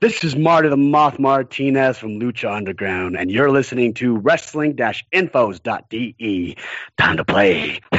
[0.00, 6.56] This is Marty the Moth Martinez from Lucha Underground, and you're listening to wrestling-infos.de.
[6.96, 7.80] Time to play.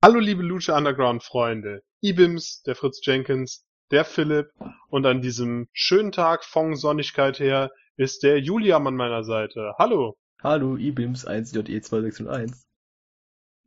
[0.00, 4.52] Hallo liebe Lucha Underground Freunde, Ibims, der Fritz Jenkins, der Philipp
[4.88, 9.74] und an diesem schönen Tag von Sonnigkeit her ist der Julian an meiner Seite.
[9.80, 10.16] Hallo.
[10.44, 12.54] Hallo, Ibims 1JE261.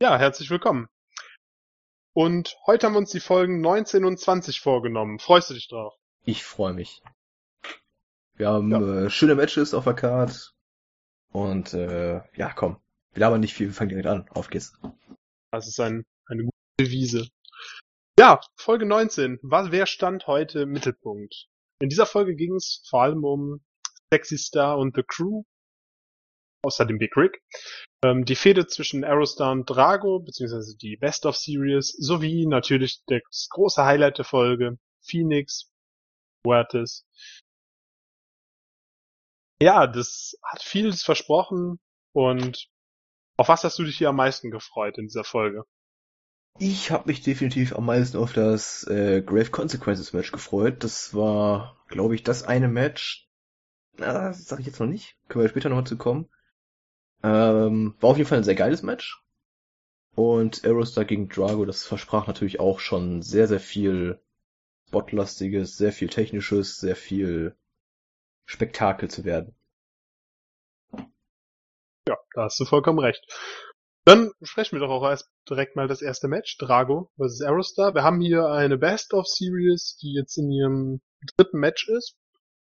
[0.00, 0.88] Ja, herzlich willkommen.
[2.12, 5.18] Und heute haben wir uns die Folgen 19 und 20 vorgenommen.
[5.18, 5.94] Freust du dich drauf?
[6.24, 7.02] Ich freue mich.
[8.34, 9.04] Wir haben ja.
[9.04, 10.52] äh, schöne Matches auf der Card.
[11.32, 12.78] Und äh, ja, komm.
[13.12, 14.28] Wir labern nicht viel, wir fangen direkt an.
[14.30, 14.72] Auf geht's.
[15.52, 17.28] Das ist ein, eine gute Devise.
[18.18, 19.38] Ja, Folge 19.
[19.42, 21.46] Was, wer stand heute im Mittelpunkt?
[21.80, 23.60] In dieser Folge ging es vor allem um
[24.12, 25.44] Sexy Star und The Crew,
[26.62, 27.42] außerdem Big Rick.
[28.02, 33.48] Ähm, die Fehde zwischen Aerostar und Drago, beziehungsweise die Best of Series, sowie natürlich das
[33.50, 35.70] große Highlight der Folge, Phoenix,
[36.46, 37.06] Huertes.
[39.62, 41.78] Ja, das hat vieles versprochen
[42.12, 42.68] und
[43.36, 45.64] auf was hast du dich hier am meisten gefreut in dieser Folge?
[46.58, 50.82] Ich habe mich definitiv am meisten auf das äh, Grave Consequences Match gefreut.
[50.84, 53.28] Das war, glaube ich, das eine Match.
[53.96, 55.16] Na, das sage ich jetzt noch nicht.
[55.28, 56.28] Können wir später noch zu kommen.
[57.22, 59.22] Ähm, war auf jeden Fall ein sehr geiles Match.
[60.14, 64.20] Und Aerostar gegen Drago, das versprach natürlich auch schon sehr, sehr viel
[64.90, 67.54] Botlastiges, sehr viel Technisches, sehr viel
[68.44, 69.54] Spektakel zu werden.
[72.08, 73.24] Ja, da hast du vollkommen recht.
[74.04, 77.42] Dann sprechen wir doch auch erst direkt mal das erste Match, Drago vs.
[77.42, 77.94] Aerostar.
[77.94, 81.00] Wir haben hier eine Best of Series, die jetzt in ihrem
[81.36, 82.16] dritten Match ist.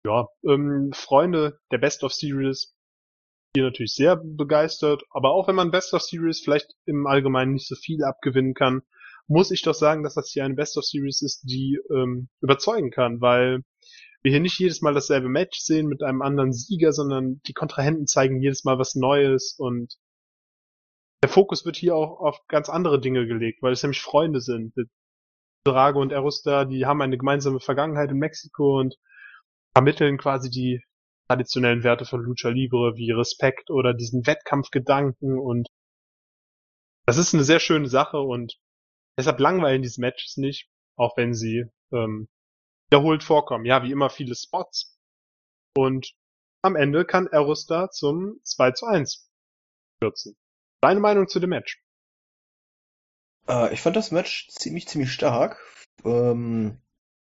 [0.04, 2.74] Ja, ähm, Freunde der Best of Series
[3.58, 5.02] hier natürlich sehr begeistert.
[5.10, 8.82] Aber auch wenn man Best of Series vielleicht im Allgemeinen nicht so viel abgewinnen kann,
[9.26, 12.90] muss ich doch sagen, dass das hier eine Best of Series ist, die ähm, überzeugen
[12.90, 13.62] kann, weil
[14.22, 18.06] wir hier nicht jedes Mal dasselbe Match sehen mit einem anderen Sieger, sondern die Kontrahenten
[18.06, 19.94] zeigen jedes Mal was Neues und
[21.22, 24.72] der Fokus wird hier auch auf ganz andere Dinge gelegt, weil es nämlich Freunde sind.
[25.64, 28.96] Drago und Erusta, die haben eine gemeinsame Vergangenheit in Mexiko und
[29.74, 30.82] vermitteln quasi die
[31.28, 35.68] traditionellen Werte von Lucha Libre wie Respekt oder diesen Wettkampfgedanken und
[37.06, 38.58] das ist eine sehr schöne Sache und
[39.18, 42.28] deshalb langweilen diese Matches nicht, auch wenn sie ähm,
[42.90, 43.64] wiederholt vorkommen.
[43.64, 44.98] Ja, wie immer viele Spots.
[45.74, 46.12] Und
[46.62, 49.30] am Ende kann Aerostar zum 2 zu 1
[50.00, 50.36] kürzen.
[50.82, 51.82] Deine Meinung zu dem Match?
[53.48, 55.58] Äh, ich fand das Match ziemlich, ziemlich stark.
[56.04, 56.80] Ähm,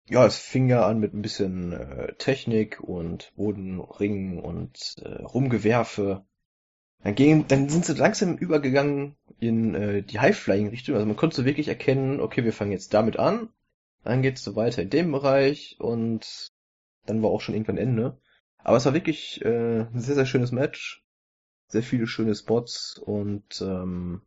[0.10, 6.26] ja, es fing ja an mit ein bisschen äh, Technik und Bodenringen und äh, Rumgewerfe.
[7.04, 10.96] Dann, ging, dann sind sie langsam übergegangen in äh, die High-Flying-Richtung.
[10.96, 13.50] Also man konnte so wirklich erkennen, okay, wir fangen jetzt damit an,
[14.04, 16.52] dann geht's so weiter in dem Bereich und
[17.06, 18.18] dann war auch schon irgendwann Ende.
[18.64, 21.04] Aber es war wirklich äh, ein sehr, sehr schönes Match.
[21.68, 24.22] Sehr viele schöne Spots und ähm,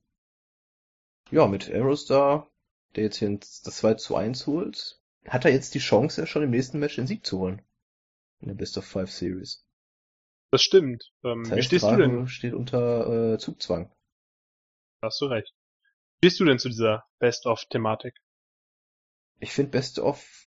[1.30, 2.50] ja, mit Aerostar,
[2.96, 6.50] der jetzt hier das 2 zu 1 holt, hat er jetzt die Chance, schon im
[6.50, 7.62] nächsten Match den Sieg zu holen.
[8.40, 9.64] In der Best of Five Series.
[10.50, 11.12] Das stimmt.
[11.24, 12.28] Ähm, das heißt, wie stehst Drago du denn?
[12.28, 13.92] steht unter äh, Zugzwang.
[15.02, 15.52] Hast du recht.
[16.20, 18.14] Wie stehst du denn zu dieser Best of Thematik?
[19.38, 20.46] Ich finde Best of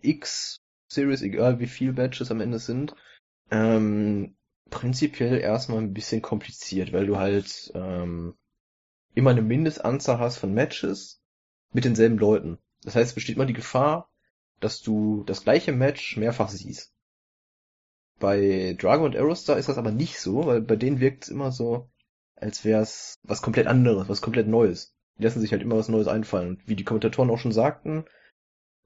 [0.00, 0.60] X
[0.90, 2.94] Series, egal wie viel Matches am Ende sind,
[3.50, 4.36] ähm,
[4.70, 8.36] prinzipiell erstmal ein bisschen kompliziert, weil du halt ähm,
[9.14, 11.22] immer eine Mindestanzahl hast von Matches
[11.72, 12.58] mit denselben Leuten.
[12.88, 14.08] Das heißt, es besteht immer die Gefahr,
[14.60, 16.94] dass du das gleiche Match mehrfach siehst.
[18.18, 21.52] Bei Drago und Aerostar ist das aber nicht so, weil bei denen wirkt es immer
[21.52, 21.90] so,
[22.34, 24.94] als wäre es was komplett anderes, was komplett Neues.
[25.18, 26.48] Die lassen sich halt immer was Neues einfallen.
[26.48, 28.06] Und wie die Kommentatoren auch schon sagten,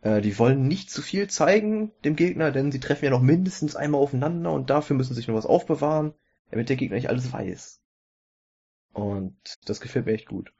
[0.00, 3.76] äh, die wollen nicht zu viel zeigen dem Gegner, denn sie treffen ja noch mindestens
[3.76, 6.12] einmal aufeinander und dafür müssen sie sich noch was aufbewahren,
[6.50, 7.80] damit der Gegner nicht alles weiß.
[8.94, 10.52] Und das gefällt mir echt gut.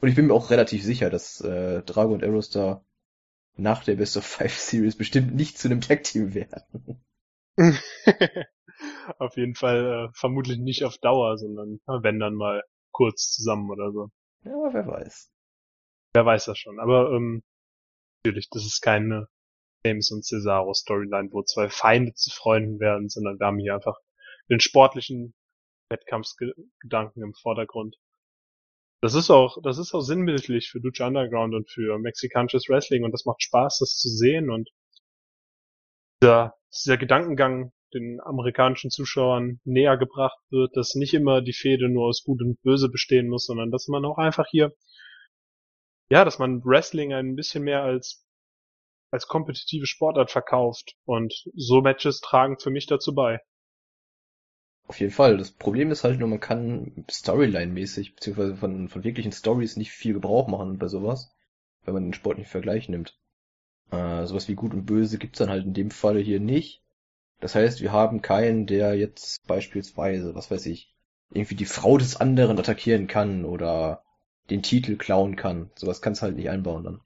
[0.00, 2.84] Und ich bin mir auch relativ sicher, dass äh, Drago und Aerostar
[3.56, 7.02] nach der Best of Five Series bestimmt nicht zu einem Tag Team werden.
[9.18, 12.62] auf jeden Fall äh, vermutlich nicht auf Dauer, sondern wenn dann mal
[12.92, 14.10] kurz zusammen oder so.
[14.44, 15.30] Ja, wer weiß.
[16.14, 16.78] Wer weiß das schon.
[16.80, 17.42] Aber ähm,
[18.24, 19.28] natürlich, das ist keine
[19.84, 23.98] James und Cesaro Storyline, wo zwei Feinde zu Freunden werden, sondern wir haben hier einfach
[24.50, 25.34] den sportlichen
[25.90, 27.96] Wettkampfsgedanken im Vordergrund.
[29.06, 33.12] Das ist auch, das ist auch sinnbildlich für Lucha Underground und für mexikanisches Wrestling und
[33.12, 34.68] das macht Spaß, das zu sehen und
[36.20, 42.08] dieser, dieser Gedankengang den amerikanischen Zuschauern näher gebracht wird, dass nicht immer die Fehde nur
[42.08, 44.74] aus Gut und Böse bestehen muss, sondern dass man auch einfach hier,
[46.10, 48.26] ja, dass man Wrestling ein bisschen mehr als
[49.12, 53.38] als kompetitive Sportart verkauft und so Matches tragen für mich dazu bei.
[54.88, 55.36] Auf jeden Fall.
[55.36, 60.14] Das Problem ist halt nur, man kann Storyline-mäßig, beziehungsweise von, von wirklichen Stories nicht viel
[60.14, 61.32] Gebrauch machen bei sowas,
[61.84, 63.18] wenn man den Sport nicht Vergleich nimmt.
[63.90, 66.82] Äh, sowas wie Gut und Böse gibt's dann halt in dem Falle hier nicht.
[67.40, 70.94] Das heißt, wir haben keinen, der jetzt beispielsweise, was weiß ich,
[71.30, 74.04] irgendwie die Frau des anderen attackieren kann oder
[74.50, 75.70] den Titel klauen kann.
[75.74, 77.00] Sowas kannst halt nicht einbauen dann.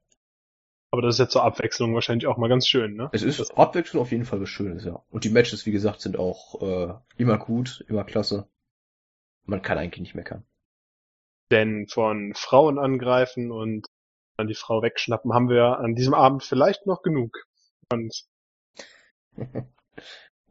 [0.92, 3.10] Aber das ist jetzt zur Abwechslung wahrscheinlich auch mal ganz schön, ne?
[3.12, 5.02] Es ist das Abwechslung auf jeden Fall was Schönes, ja.
[5.10, 8.48] Und die Matches, wie gesagt, sind auch äh, immer gut, immer klasse.
[9.44, 10.44] Man kann eigentlich nicht meckern.
[11.50, 13.86] Denn von Frauen angreifen und
[14.36, 17.36] dann die Frau wegschnappen haben wir an diesem Abend vielleicht noch genug.
[17.92, 18.24] Und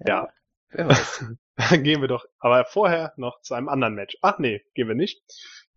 [0.06, 0.30] ja.
[0.72, 1.26] Weiß.
[1.56, 4.18] Dann gehen wir doch, aber vorher noch zu einem anderen Match.
[4.22, 5.22] Ach nee, gehen wir nicht.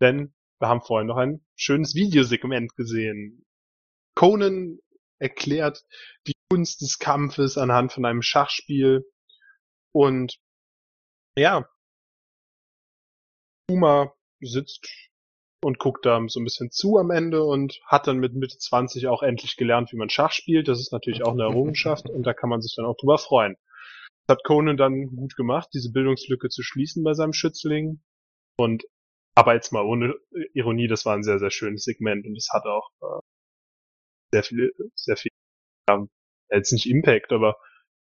[0.01, 3.45] Denn wir haben vorhin noch ein schönes Videosegment gesehen.
[4.15, 4.79] Conan
[5.19, 5.85] erklärt
[6.27, 9.05] die Kunst des Kampfes anhand von einem Schachspiel.
[9.93, 10.37] Und
[11.37, 11.69] ja,
[13.71, 14.89] Uma sitzt
[15.65, 19.07] und guckt da so ein bisschen zu am Ende und hat dann mit Mitte 20
[19.07, 20.69] auch endlich gelernt, wie man Schach spielt.
[20.69, 23.57] Das ist natürlich auch eine Errungenschaft und da kann man sich dann auch drüber freuen.
[24.27, 28.03] Das hat Conan dann gut gemacht, diese Bildungslücke zu schließen bei seinem Schützling.
[28.57, 28.85] Und
[29.35, 30.15] aber jetzt mal ohne
[30.53, 33.21] Ironie, das war ein sehr, sehr schönes Segment und es hat auch äh,
[34.33, 35.31] sehr viel, sehr viel,
[35.89, 36.07] ja,
[36.51, 37.57] jetzt nicht Impact, aber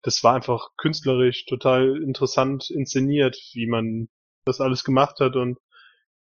[0.03, 4.09] das war einfach künstlerisch total interessant inszeniert, wie man
[4.45, 5.59] das alles gemacht hat und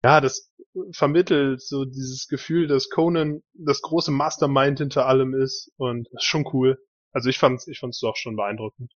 [0.03, 0.51] ja, das
[0.93, 6.27] vermittelt so dieses Gefühl, dass Conan das große Mastermind hinter allem ist und das ist
[6.27, 6.83] schon cool.
[7.11, 8.91] Also ich fand's, ich fand's doch schon beeindruckend.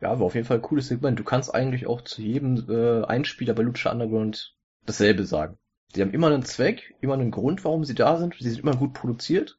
[0.00, 1.18] Ja, war auf jeden Fall ein cooles Segment.
[1.18, 5.58] Du kannst eigentlich auch zu jedem äh, Einspieler bei Lucha Underground dasselbe sagen.
[5.92, 8.36] Sie haben immer einen Zweck, immer einen Grund, warum sie da sind.
[8.38, 9.58] Sie sind immer gut produziert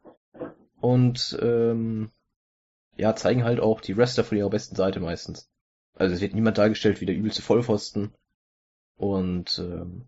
[0.86, 2.12] und ähm,
[2.96, 5.50] ja, zeigen halt auch die Wrestler von ihrer besten Seite meistens.
[5.96, 8.14] Also es wird niemand dargestellt wie der übelste Vollpfosten.
[8.96, 10.08] Und ähm,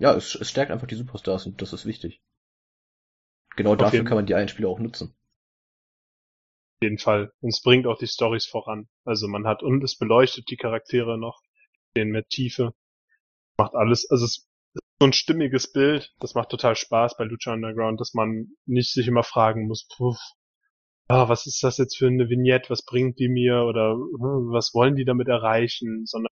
[0.00, 2.20] ja, es, es stärkt einfach die Superstars und das ist wichtig.
[3.54, 5.14] Genau Auf dafür kann man die Einspieler auch nutzen.
[6.74, 7.32] Auf jeden Fall.
[7.40, 8.88] Und es bringt auch die Stories voran.
[9.04, 11.40] Also man hat, und es beleuchtet die Charaktere noch,
[11.96, 12.74] den mit Tiefe.
[13.58, 14.48] Macht alles, also es
[14.98, 16.12] so ein stimmiges Bild.
[16.20, 20.18] Das macht total Spaß bei Lucha Underground, dass man nicht sich immer fragen muss, puff,
[21.08, 24.72] ah, was ist das jetzt für eine Vignette, was bringt die mir oder hm, was
[24.74, 26.32] wollen die damit erreichen, sondern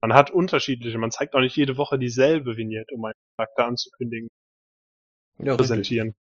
[0.00, 4.28] man hat unterschiedliche, man zeigt auch nicht jede Woche dieselbe Vignette, um einen Charakter anzukündigen,
[5.38, 5.58] Ja, richtig.
[5.58, 6.14] präsentieren.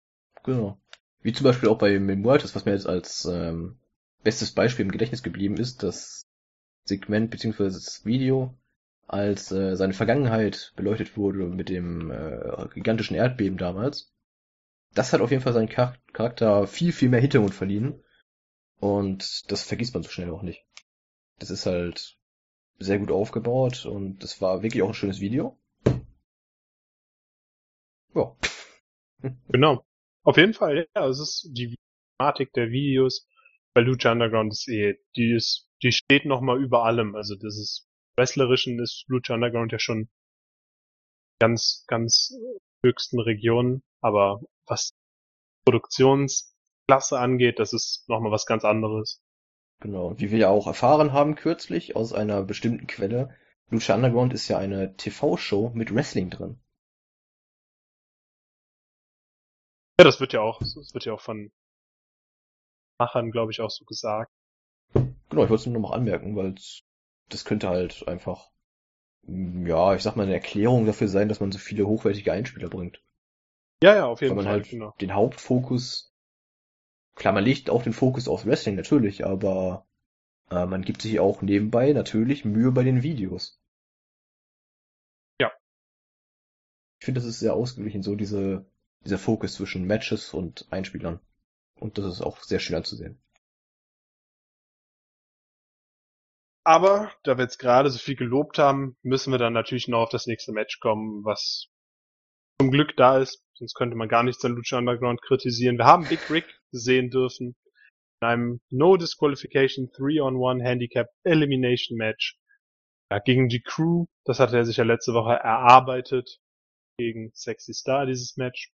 [0.44, 0.80] Genau.
[1.21, 3.80] Wie zum Beispiel auch bei Memoirs, was mir jetzt als ähm,
[4.24, 6.24] bestes Beispiel im Gedächtnis geblieben ist, das
[6.86, 7.65] Segment bzw.
[7.65, 8.54] das Video,
[9.07, 14.13] als äh, seine Vergangenheit beleuchtet wurde mit dem äh, gigantischen Erdbeben damals.
[14.94, 18.04] Das hat auf jeden Fall seinen Char Charakter viel, viel mehr Hintergrund verliehen.
[18.80, 20.65] Und das vergisst man so schnell auch nicht.
[21.39, 22.18] Das ist halt
[22.80, 25.57] sehr gut aufgebaut und das war wirklich auch ein schönes Video.
[28.15, 28.36] Ja.
[29.50, 29.83] Genau.
[30.24, 31.75] Auf jeden Fall, ja, es ist die
[32.19, 33.27] Thematik der Videos
[33.77, 37.15] bei Lucha Underground ist eh, die ist, die steht noch mal über allem.
[37.15, 37.88] Also das ist,
[38.18, 40.10] Wrestlerischen ist Lucha Underground ja schon
[41.40, 42.34] ganz, ganz
[42.84, 44.94] höchsten Regionen, aber was
[45.66, 49.22] Produktionsklasse angeht, das ist noch mal was ganz anderes.
[49.80, 53.36] Genau, wie wir ja auch erfahren haben kürzlich aus einer bestimmten Quelle,
[53.69, 56.59] Lucha Underground ist ja eine TV-Show mit Wrestling drin.
[60.00, 61.52] Ja, das wird ja auch, das wird ja auch von
[63.00, 64.31] Machern, glaube ich, auch so gesagt.
[64.94, 66.56] Genau, ich wollte es nur noch mal anmerken, weil
[67.30, 68.52] das könnte halt einfach,
[69.24, 73.02] ja, ich sag mal, eine Erklärung dafür sein, dass man so viele hochwertige Einspieler bringt.
[73.84, 74.96] Ja, ja, auf Weil jeden man Fall, halt genau.
[75.02, 76.14] den Hauptfokus,
[77.16, 79.86] klar, man legt auch den Fokus auf Wrestling natürlich, aber
[80.50, 83.60] äh, man gibt sich auch nebenbei natürlich Mühe bei den Videos.
[85.40, 85.52] Ja.
[87.00, 88.66] Ich finde, das ist sehr ausgeglichen, so diese,
[89.04, 91.19] dieser Fokus zwischen Matches und Einspielern.
[91.76, 93.22] Und das ist auch sehr schön anzusehen.
[96.68, 100.09] Aber da wir jetzt gerade so viel gelobt haben, müssen wir dann natürlich noch auf
[100.09, 101.69] das nächste Match kommen, was
[102.59, 103.42] zum Glück da ist.
[103.54, 105.78] Sonst könnte man gar nichts an Lucha Underground kritisieren.
[105.78, 107.56] Wir haben Big Rick sehen dürfen
[108.19, 112.38] in einem No Disqualification 3-on-1 Handicap Elimination Match
[113.14, 114.07] ja, gegen die Crew.
[114.26, 116.42] Das hatte er sich ja letzte Woche erarbeitet
[117.00, 118.74] gegen Sexy Star, dieses Match.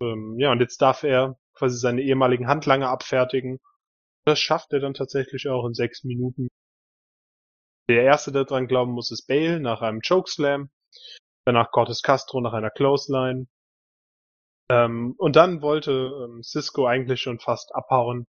[0.00, 3.58] Ähm, ja, und jetzt darf er quasi seine ehemaligen Handlanger abfertigen.
[4.24, 6.46] Das schafft er dann tatsächlich auch in sechs Minuten.
[7.88, 10.70] Der erste, der dran glauben muss, ist Bale nach einem Chokeslam.
[11.44, 13.46] Danach Cortes Castro nach einer Clothesline.
[14.68, 15.92] Ähm, und dann wollte
[16.24, 18.26] ähm, Cisco eigentlich schon fast abhauen.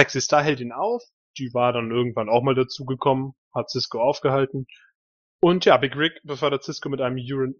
[0.00, 1.02] Sexy Star hält ihn auf.
[1.38, 4.66] Die war dann irgendwann auch mal dazugekommen, hat Cisco aufgehalten.
[5.40, 7.54] Und ja, Big Rick befördert Cisco mit einem Uran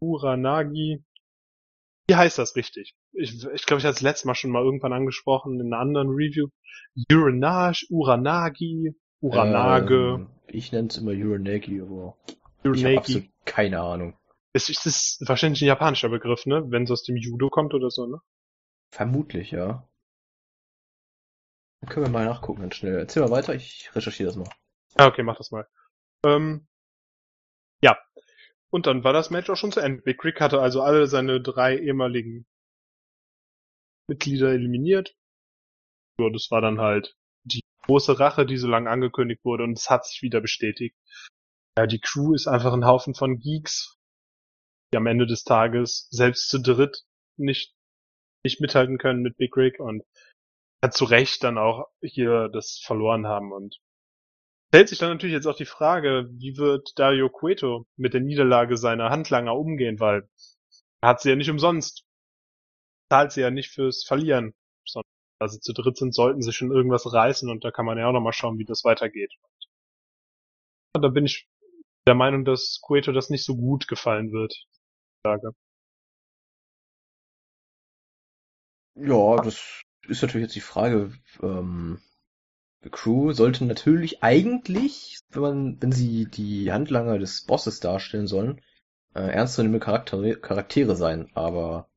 [0.00, 1.04] Uranagi.
[2.06, 2.94] Wie heißt das richtig?
[3.12, 5.80] Ich glaube, ich, glaub, ich hatte das letzte Mal schon mal irgendwann angesprochen in einer
[5.80, 6.48] anderen Review.
[7.10, 10.18] Uranage, Uranagi, Uranage.
[10.18, 12.96] Ähm, ich nenne es immer Uranagi, aber ich Uranagi.
[12.96, 14.18] absolut keine Ahnung.
[14.52, 16.64] Es ist, ist wahrscheinlich ein japanischer Begriff, ne?
[16.70, 18.20] Wenn es aus dem Judo kommt oder so, ne?
[18.92, 19.88] Vermutlich, ja.
[21.80, 22.98] Dann können wir mal nachgucken, ganz schnell.
[22.98, 24.48] Erzähl mal weiter, ich recherchiere das mal.
[24.96, 25.66] Ah, okay, mach das mal.
[26.24, 26.66] Ähm,
[27.82, 27.98] ja.
[28.70, 30.02] Und dann war das Match auch schon zu Ende.
[30.02, 32.46] Big Rick hatte also alle seine drei ehemaligen
[34.08, 35.16] Mitglieder eliminiert.
[36.18, 37.16] So, das war dann halt
[37.86, 40.96] große Rache, die so lange angekündigt wurde und es hat sich wieder bestätigt.
[41.76, 43.96] Ja, die Crew ist einfach ein Haufen von Geeks,
[44.92, 47.02] die am Ende des Tages selbst zu dritt
[47.36, 47.74] nicht,
[48.44, 50.02] nicht mithalten können mit Big Rick und
[50.84, 53.78] hat zu Recht dann auch hier das verloren haben und
[54.68, 58.76] stellt sich dann natürlich jetzt auch die Frage, wie wird Dario Cueto mit der Niederlage
[58.76, 60.28] seiner Handlanger umgehen, weil
[61.00, 62.04] er hat sie ja nicht umsonst.
[63.10, 64.54] Zahlt sie ja nicht fürs Verlieren,
[65.46, 68.12] sie zu dritt sind, sollten sie schon irgendwas reißen und da kann man ja auch
[68.12, 69.32] nochmal schauen, wie das weitergeht.
[70.94, 71.48] Und da bin ich
[72.06, 74.54] der Meinung, dass Cueto das nicht so gut gefallen wird.
[75.24, 75.52] Sage.
[78.96, 81.12] Ja, das ist natürlich jetzt die Frage.
[81.42, 82.00] Ähm,
[82.84, 88.60] die Crew sollte natürlich eigentlich, wenn man, wenn sie die Handlanger des Bosses darstellen sollen,
[89.14, 91.88] äh, ernstzunehmende Charaktere, Charaktere sein, aber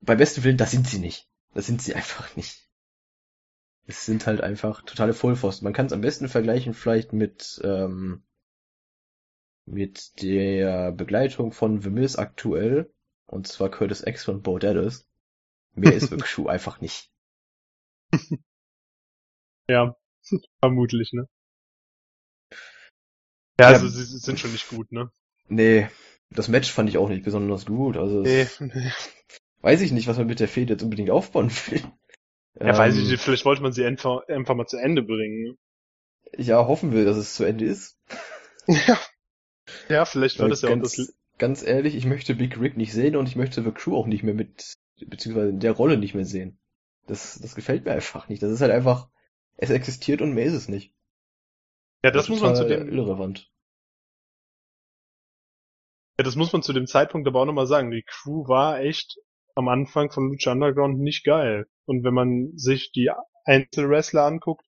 [0.00, 1.28] bei besten Willen, das sind sie nicht.
[1.56, 2.68] Das sind sie einfach nicht.
[3.84, 5.64] Es sind halt einfach totale Vollpfosten.
[5.64, 8.22] Man kann es am besten vergleichen vielleicht mit ähm,
[9.66, 12.90] mit der Begleitung von The Miz aktuell,
[13.26, 15.06] und zwar Curtis X von Bo Dallas.
[15.74, 17.10] Mehr ist The Crew einfach nicht.
[19.68, 19.94] Ja,
[20.60, 21.28] vermutlich, ne?
[23.60, 25.10] Ja, also sie sie sind schon nicht gut, ne?
[25.48, 25.88] Nee,
[26.30, 27.96] das Match fand ich auch nicht besonders gut.
[27.96, 28.92] Also Nee, nee.
[29.62, 31.82] Weiß ich nicht, was man mit der Fehde jetzt unbedingt aufbauen will.
[32.60, 35.56] Ja, weiß ich Ähm, nicht, vielleicht wollte man sie einfach, einfach mal zu Ende bringen.
[36.38, 37.98] Ja, hoffen wir, dass es zu Ende ist.
[38.68, 38.98] Ja.
[39.88, 41.12] Ja, vielleicht war Weil das ja auch das.
[41.38, 44.22] ganz, ehrlich, ich möchte Big Rick nicht sehen und ich möchte The Crew auch nicht
[44.22, 44.74] mehr mit,
[45.06, 46.58] beziehungsweise in der Rolle nicht mehr sehen.
[47.06, 48.42] Das, das gefällt mir einfach nicht.
[48.42, 49.08] Das ist halt einfach,
[49.56, 50.94] es existiert und mehr ist es nicht.
[52.02, 53.50] Ja, das muss man zu dem, irrelevant.
[56.18, 57.90] ja, das muss man zu dem Zeitpunkt aber auch nochmal sagen.
[57.90, 59.18] Die Crew war echt
[59.56, 61.66] am Anfang von Lucha Underground nicht geil.
[61.86, 63.10] Und wenn man sich die
[63.44, 64.66] Einzelwrestler anguckt,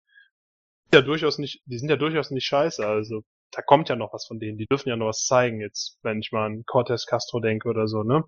[0.94, 2.86] ja durchaus nicht, die sind ja durchaus nicht scheiße.
[2.86, 4.58] Also da kommt ja noch was von denen.
[4.58, 7.88] Die dürfen ja noch was zeigen jetzt, wenn ich mal an Cortez Castro denke oder
[7.88, 8.24] so, ne?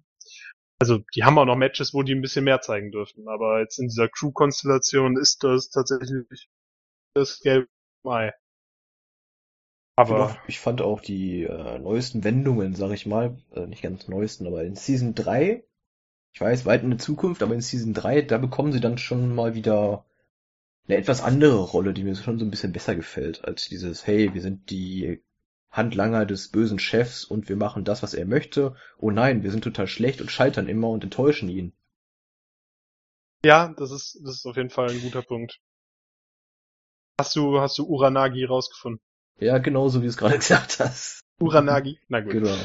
[0.79, 3.27] Also die haben auch noch Matches, wo die ein bisschen mehr zeigen dürfen.
[3.27, 6.49] Aber jetzt in dieser Crew-Konstellation ist das tatsächlich
[7.15, 7.67] das gelbe.
[10.05, 14.07] Ich, Aber ich fand auch die äh, neuesten Wendungen, sag ich mal, äh, nicht ganz
[14.07, 15.63] neuesten, aber in Season 3,
[16.37, 19.33] ich weiß, weit in der Zukunft, aber in Season 3, da bekommen sie dann schon
[19.33, 20.05] mal wieder
[20.87, 24.35] eine etwas andere Rolle, die mir schon so ein bisschen besser gefällt, als dieses, hey,
[24.35, 25.23] wir sind die
[25.71, 28.75] Handlanger des bösen Chefs und wir machen das, was er möchte.
[28.99, 31.73] Oh nein, wir sind total schlecht und scheitern immer und enttäuschen ihn.
[33.43, 35.59] Ja, das ist, das ist auf jeden Fall ein guter Punkt.
[37.19, 39.01] Hast du, hast du Uranagi rausgefunden?
[39.39, 41.19] Ja, genau so wie du es gerade gesagt hast.
[41.39, 41.99] Uranagi?
[42.09, 42.33] Na gut.
[42.33, 42.55] Genau.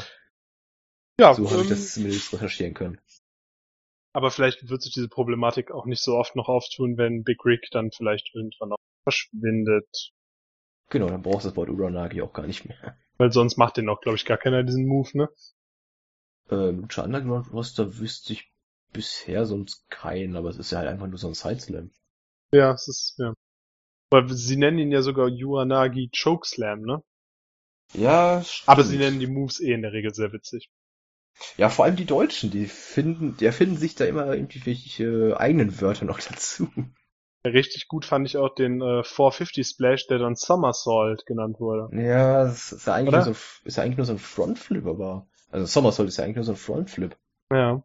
[1.19, 3.01] Ja, So habe ich ähm, das zumindest recherchieren können.
[4.13, 7.69] Aber vielleicht wird sich diese Problematik auch nicht so oft noch auftun, wenn Big Rick
[7.71, 10.13] dann vielleicht irgendwann auch verschwindet.
[10.91, 12.97] Genau, dann brauchst du das Wort Uranagi auch gar nicht mehr.
[13.17, 15.29] Weil sonst macht den auch, glaube ich, gar keiner diesen Move, ne?
[16.51, 18.53] Äh, Lucha Underground Roster wüsste ich
[18.93, 21.91] bisher sonst keinen, aber es ist ja halt einfach nur so ein Sideslam.
[22.53, 23.33] Ja, es ist, ja.
[24.11, 27.03] Aber sie nennen ihn ja sogar Uranagi Chokeslam, ne?
[27.95, 30.71] Ja, Aber sie nennen die Moves eh in der Regel sehr witzig.
[31.57, 35.81] Ja, vor allem die Deutschen, die finden, die erfinden sich da immer irgendwie welche eigenen
[35.81, 36.69] Wörter noch dazu.
[37.45, 41.89] Richtig gut fand ich auch den äh, 450 Splash, der dann Somersault genannt wurde.
[42.01, 43.25] Ja, das ist ja eigentlich, Oder?
[43.25, 45.27] nur so, ein- ist ja eigentlich nur so ein Frontflip, aber.
[45.51, 47.17] Also Somersault ist ja eigentlich nur so ein Frontflip.
[47.53, 47.83] Ja.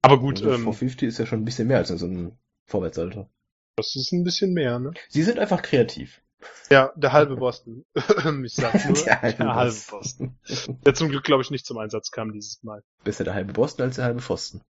[0.00, 3.28] Aber gut, also ähm, 450 ist ja schon ein bisschen mehr als so ein Vorwärtssalto.
[3.76, 4.92] das ist ein bisschen mehr, ne?
[5.10, 6.22] Sie sind einfach kreativ.
[6.70, 7.84] Ja, der halbe Boston.
[8.44, 8.94] ich sag's nur.
[9.04, 10.38] Der halbe der halbe Boston.
[10.46, 10.80] Boston.
[10.84, 12.82] Der zum Glück, glaube ich, nicht zum Einsatz kam dieses Mal.
[13.04, 14.62] Besser der halbe Boston als der halbe Pfosten.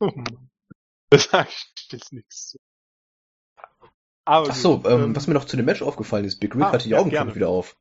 [0.00, 0.50] Oh Mann.
[1.10, 2.58] Da sag ich jetzt nichts zu.
[4.26, 6.64] Aber Ach so, gut, ähm, was mir noch zu dem Match aufgefallen ist, Big Rick
[6.64, 7.34] Ah, hat die ja, Augenklappe gerne.
[7.34, 7.78] wieder auf.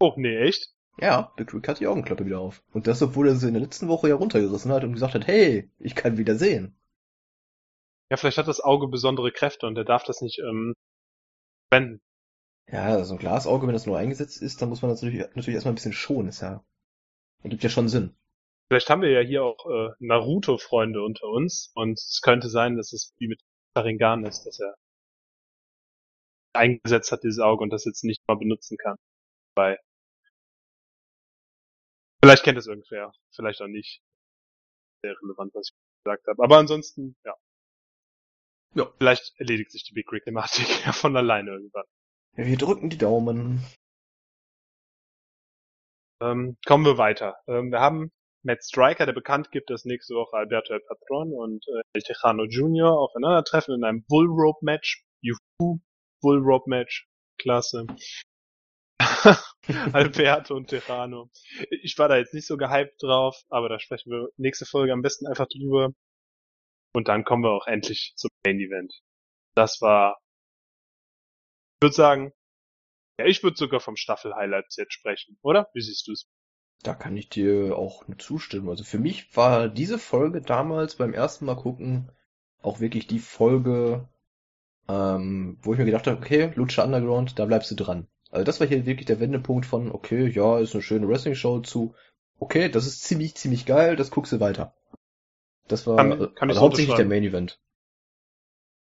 [0.00, 0.74] Oh, nee, echt?
[0.98, 2.64] Ja, Big Rick hat die Augenklappe wieder auf.
[2.72, 5.28] Und das, obwohl er sie in der letzten Woche ja runtergerissen hat und gesagt hat,
[5.28, 6.76] hey, ich kann wieder sehen.
[8.10, 10.74] Ja, vielleicht hat das Auge besondere Kräfte und er darf das nicht ähm,
[11.76, 12.00] wenden.
[12.68, 15.20] Ja, also so ein Glasauge, wenn das nur eingesetzt ist, dann muss man das natürlich,
[15.34, 16.28] natürlich erstmal ein bisschen schonen.
[16.28, 16.64] Ist ja,
[17.42, 18.16] ergibt ja schon Sinn.
[18.68, 22.92] Vielleicht haben wir ja hier auch äh, Naruto-Freunde unter uns und es könnte sein, dass
[22.92, 23.40] es wie mit
[23.76, 24.74] Sharingan ist, dass er
[26.54, 28.96] eingesetzt hat, dieses Auge, und das jetzt nicht mal benutzen kann.
[29.54, 29.78] Weil
[32.22, 34.00] vielleicht kennt es irgendwer, vielleicht auch nicht.
[35.04, 36.42] Sehr relevant, was ich gesagt habe.
[36.42, 37.34] Aber ansonsten, ja.
[38.76, 38.92] Ja.
[38.98, 41.86] Vielleicht erledigt sich die Big Rig-Thematik ja von alleine irgendwann.
[42.34, 43.64] Wir drücken die Daumen.
[46.20, 47.36] Ähm, kommen wir weiter.
[47.46, 51.66] Ähm, wir haben Matt Striker, der bekannt gibt, dass nächste Woche Alberto El Patron und
[51.68, 52.90] äh, El Tejano Jr.
[52.90, 55.02] aufeinandertreffen in einem Bull Rope Match.
[55.22, 55.80] Juhu,
[56.20, 57.08] Bull Rope Match.
[57.38, 57.86] Klasse.
[59.92, 61.30] Alberto und Tejano.
[61.82, 65.02] Ich war da jetzt nicht so gehypt drauf, aber da sprechen wir nächste Folge am
[65.02, 65.92] besten einfach drüber.
[66.92, 68.92] Und dann kommen wir auch endlich zum Main Event.
[69.54, 70.18] Das war,
[71.76, 72.32] ich würde sagen,
[73.18, 75.68] ja, ich würde sogar vom Staffel-Highlights jetzt sprechen, oder?
[75.72, 76.26] Wie siehst du es?
[76.82, 78.68] Da kann ich dir auch nur zustimmen.
[78.68, 82.10] Also für mich war diese Folge damals beim ersten Mal gucken
[82.62, 84.08] auch wirklich die Folge,
[84.88, 88.08] ähm, wo ich mir gedacht habe, okay, Lucha Underground, da bleibst du dran.
[88.30, 91.94] Also das war hier wirklich der Wendepunkt von, okay, ja, ist eine schöne Wrestling-Show zu,
[92.38, 94.74] okay, das ist ziemlich, ziemlich geil, das guckst du weiter.
[95.68, 97.06] Das war Kann- kann also so hauptsächlich der.
[97.06, 97.60] Main Event.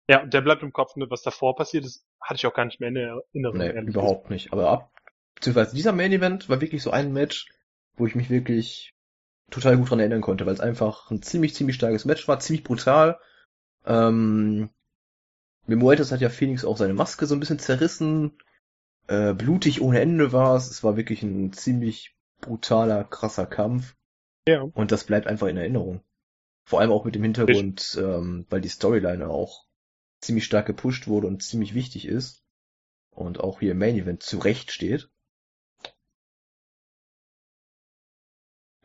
[0.08, 2.80] Ja, der bleibt im Kopf, ne, was davor passiert ist, hatte ich auch gar nicht
[2.80, 3.58] mehr in Erinnerung.
[3.58, 4.52] Nee, überhaupt nicht.
[4.52, 4.92] Aber ab,
[5.36, 7.48] beziehungsweise dieser Main Event war wirklich so ein Match,
[7.96, 8.94] wo ich mich wirklich
[9.52, 12.64] total gut dran erinnern konnte, weil es einfach ein ziemlich, ziemlich starkes Match war, ziemlich
[12.64, 13.20] brutal.
[13.86, 14.70] Ähm,
[15.68, 18.38] Memoetes hat ja Phoenix auch seine Maske so ein bisschen zerrissen.
[19.08, 20.70] Äh, blutig ohne Ende war es.
[20.70, 23.96] Es war wirklich ein ziemlich brutaler, krasser Kampf.
[24.48, 24.62] Ja.
[24.62, 26.02] Und das bleibt einfach in Erinnerung.
[26.66, 29.66] Vor allem auch mit dem Hintergrund, ähm, weil die Storyline auch
[30.22, 32.44] ziemlich stark gepusht wurde und ziemlich wichtig ist.
[33.10, 35.10] Und auch hier im Main Event zurecht steht.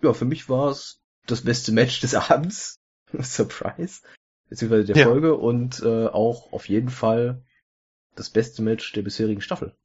[0.02, 2.80] Ja, für mich war es das beste Match des Abends.
[3.12, 4.02] Surprise.
[4.48, 5.06] Beziehungsweise der Ja.
[5.06, 7.44] Folge und äh, auch auf jeden Fall
[8.14, 9.76] das beste Match der bisherigen Staffel.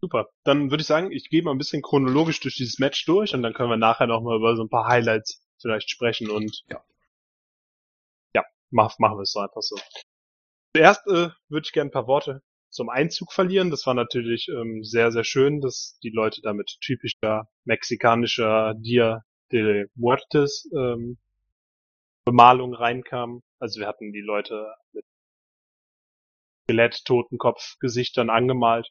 [0.00, 0.28] Super.
[0.44, 3.42] Dann würde ich sagen, ich gehe mal ein bisschen chronologisch durch dieses Match durch und
[3.42, 6.84] dann können wir nachher noch mal über so ein paar Highlights vielleicht sprechen und Ja.
[8.34, 9.76] Ja, mach, machen wir es so einfach so.
[10.76, 13.70] Zuerst äh, würde ich gerne ein paar Worte zum Einzug verlieren.
[13.70, 19.22] Das war natürlich ähm, sehr, sehr schön, dass die Leute da mit typischer mexikanischer Dia
[19.52, 21.18] de Muertes ähm,
[22.24, 23.42] Bemalung reinkamen.
[23.60, 25.04] Also wir hatten die Leute mit
[26.64, 28.90] Skelett, Totenkopf, Gesichtern angemalt.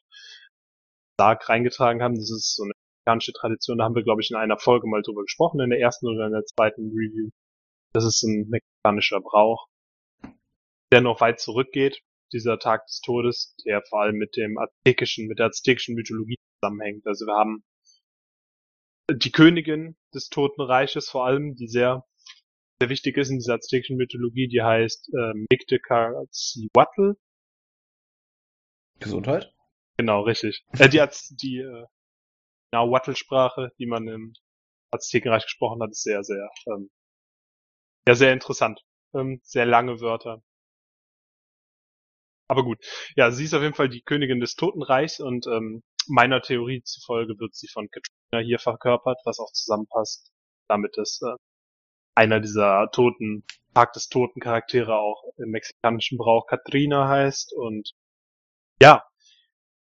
[1.18, 2.14] Sarg reingetragen haben.
[2.14, 2.72] Das ist so eine
[3.04, 3.78] mexikanische Tradition.
[3.78, 6.26] Da haben wir, glaube ich, in einer Folge mal drüber gesprochen, in der ersten oder
[6.26, 7.30] in der zweiten Review.
[7.92, 9.66] Das ist ein mexikanischer Brauch,
[10.92, 12.00] der noch weit zurückgeht.
[12.32, 17.06] Dieser Tag des Todes, der vor allem mit dem aztekischen, mit der aztekischen Mythologie zusammenhängt.
[17.06, 17.62] Also wir haben
[19.10, 22.04] die Königin des Toten Reiches vor allem, die sehr,
[22.80, 27.16] sehr wichtig ist in dieser aztekischen Mythologie, die heißt äh, Mictecacihuatl.
[28.98, 29.52] Gesundheit?
[29.96, 30.64] Genau, richtig.
[30.78, 31.84] Äh, die die äh,
[32.74, 34.34] Nahuatl-Sprache, die man im
[34.90, 36.90] Aztekenreich gesprochen hat, ist sehr, sehr, ähm,
[38.06, 38.80] ja, sehr interessant.
[39.14, 40.42] Ähm, sehr lange Wörter.
[42.48, 42.78] Aber gut.
[43.16, 47.38] Ja, sie ist auf jeden Fall die Königin des Totenreichs und ähm, meiner Theorie zufolge
[47.38, 50.30] wird sie von Katrina hier verkörpert, was auch zusammenpasst,
[50.68, 51.36] damit es äh,
[52.14, 57.92] einer dieser toten, Tag des Toten Charaktere auch im mexikanischen Brauch Katrina heißt und
[58.80, 59.04] ja,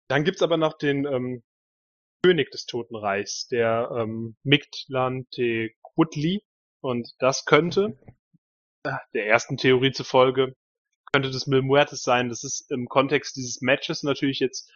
[0.08, 1.44] dann gibt's aber noch den ähm,
[2.24, 6.44] König des Totenreichs, der ähm, Mictlan Tecuhtli.
[6.82, 7.98] Und das könnte,
[8.84, 10.56] äh, der ersten Theorie zufolge,
[11.12, 12.30] könnte das Mil Muertes sein.
[12.30, 14.72] Das ist im Kontext dieses Matches natürlich jetzt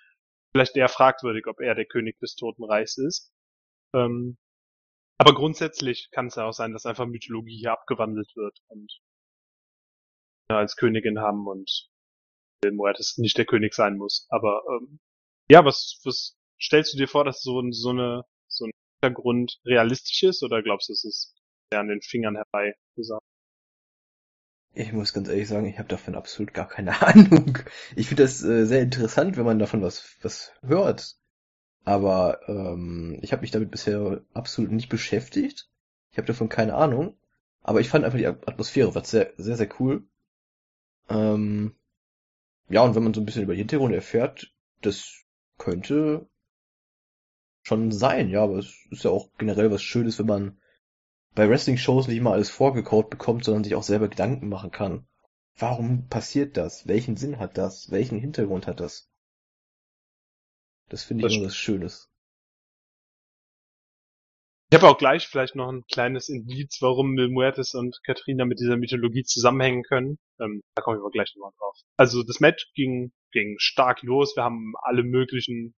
[0.51, 3.31] vielleicht eher fragwürdig, ob er der König des Totenreichs ist.
[3.93, 4.37] Ähm,
[5.17, 8.91] aber grundsätzlich kann es ja auch sein, dass einfach Mythologie hier abgewandelt wird und
[10.49, 11.89] ja, als Königin haben und
[12.63, 14.27] Mil Muertes nicht der König sein muss.
[14.29, 14.99] Aber ähm,
[15.49, 19.59] ja, was, was stellst du dir vor, dass so, ein- so eine so ein Hintergrund
[19.65, 21.35] realistisch ist oder glaubst du, es ist
[21.71, 23.23] sehr an den Fingern herbei gesagt?
[24.75, 27.57] Ich muss ganz ehrlich sagen, ich habe davon absolut gar keine Ahnung.
[27.95, 31.17] Ich finde das äh, sehr interessant, wenn man davon was, was hört.
[31.85, 35.69] Aber ähm, ich habe mich damit bisher absolut nicht beschäftigt.
[36.11, 37.17] Ich habe davon keine Ahnung.
[37.63, 40.07] Aber ich fand einfach die Atmosphäre war sehr, sehr, sehr cool.
[41.09, 41.75] Ähm,
[42.69, 45.25] ja, und wenn man so ein bisschen über die Hintergründe erfährt, das
[45.57, 46.27] könnte
[47.65, 50.57] schon sein, ja, aber es ist ja auch generell was Schönes, wenn man
[51.33, 55.07] bei Wrestling-Shows nicht immer alles vorgekaut bekommt, sondern sich auch selber Gedanken machen kann.
[55.57, 56.85] warum passiert das?
[56.87, 57.89] Welchen Sinn hat das?
[57.89, 59.09] Welchen Hintergrund hat das?
[60.89, 62.11] Das finde ich immer was Schönes.
[64.69, 68.59] Ich habe auch gleich vielleicht noch ein kleines Indiz, warum Mil Muertes und Katrina mit
[68.59, 70.17] dieser Mythologie zusammenhängen können.
[70.39, 71.77] Ähm, da kommen wir aber gleich nochmal drauf.
[71.97, 74.35] Also das Match ging, ging stark los.
[74.35, 75.73] Wir haben alle möglichen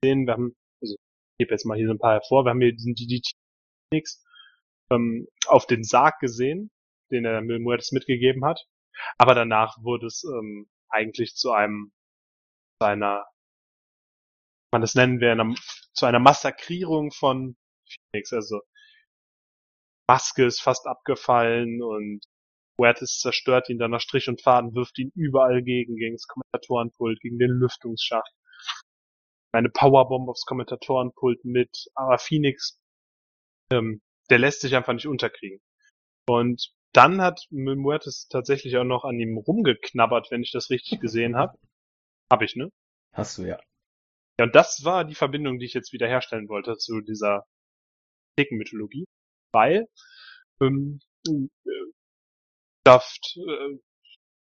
[0.00, 0.26] gesehen.
[0.26, 0.54] Wir haben,
[1.38, 2.44] ich gebe jetzt mal hier so ein paar hervor.
[2.44, 3.30] Wir haben hier diesen DDT
[3.88, 4.24] Phoenix
[4.90, 6.72] ähm, auf den Sarg gesehen,
[7.12, 8.66] den er Muertes mitgegeben hat.
[9.18, 11.92] Aber danach wurde es ähm, eigentlich zu einem,
[12.82, 13.24] zu einer,
[14.72, 15.54] man das nennen wir, einer,
[15.92, 17.56] zu einer Massakrierung von
[18.12, 18.32] Phoenix.
[18.32, 18.60] Also
[20.08, 22.24] Maske ist fast abgefallen und
[22.80, 27.20] Huertes zerstört ihn dann nach Strich und Faden, wirft ihn überall gegen, gegen das Kommentatorenpult,
[27.20, 28.32] gegen den Lüftungsschacht.
[29.52, 32.78] Eine Powerbomb aufs Kommentatorenpult mit, aber Phoenix,
[33.72, 35.60] ähm, der lässt sich einfach nicht unterkriegen.
[36.28, 41.36] Und dann hat Muertes tatsächlich auch noch an ihm rumgeknabbert, wenn ich das richtig gesehen
[41.36, 41.58] habe.
[42.30, 42.70] Hab ich, ne?
[43.14, 43.58] Hast du ja.
[44.38, 47.44] Ja, und das war die Verbindung, die ich jetzt wieder herstellen wollte zu dieser
[48.50, 49.04] Mythologie,
[49.52, 49.88] weil
[50.60, 51.48] ähm, äh,
[52.84, 53.78] Daft, äh,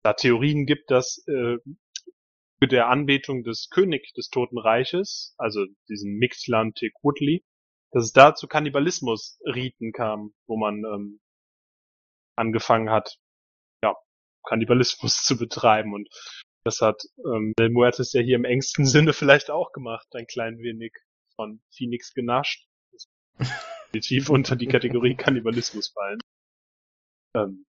[0.02, 1.58] da Theorien gibt, dass äh,
[2.64, 7.44] mit der Anbetung des König des Toten Reiches, also diesen Mixlan Tecuhtli,
[7.90, 11.20] dass es da zu Kannibalismus-Riten kam, wo man ähm,
[12.36, 13.18] angefangen hat,
[13.82, 13.94] ja,
[14.48, 16.08] Kannibalismus zu betreiben und
[16.64, 20.56] das hat ähm, Del Muertes ja hier im engsten Sinne vielleicht auch gemacht, ein klein
[20.56, 20.94] wenig
[21.36, 22.66] von Phoenix genascht.
[23.92, 26.18] Definitiv unter die Kategorie Kannibalismus fallen.
[27.36, 27.66] Ähm,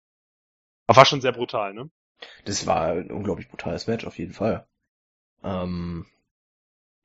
[0.86, 1.90] aber war schon sehr brutal, ne?
[2.44, 4.68] Das war ein unglaublich brutales Match, auf jeden Fall.
[5.44, 6.06] Ähm,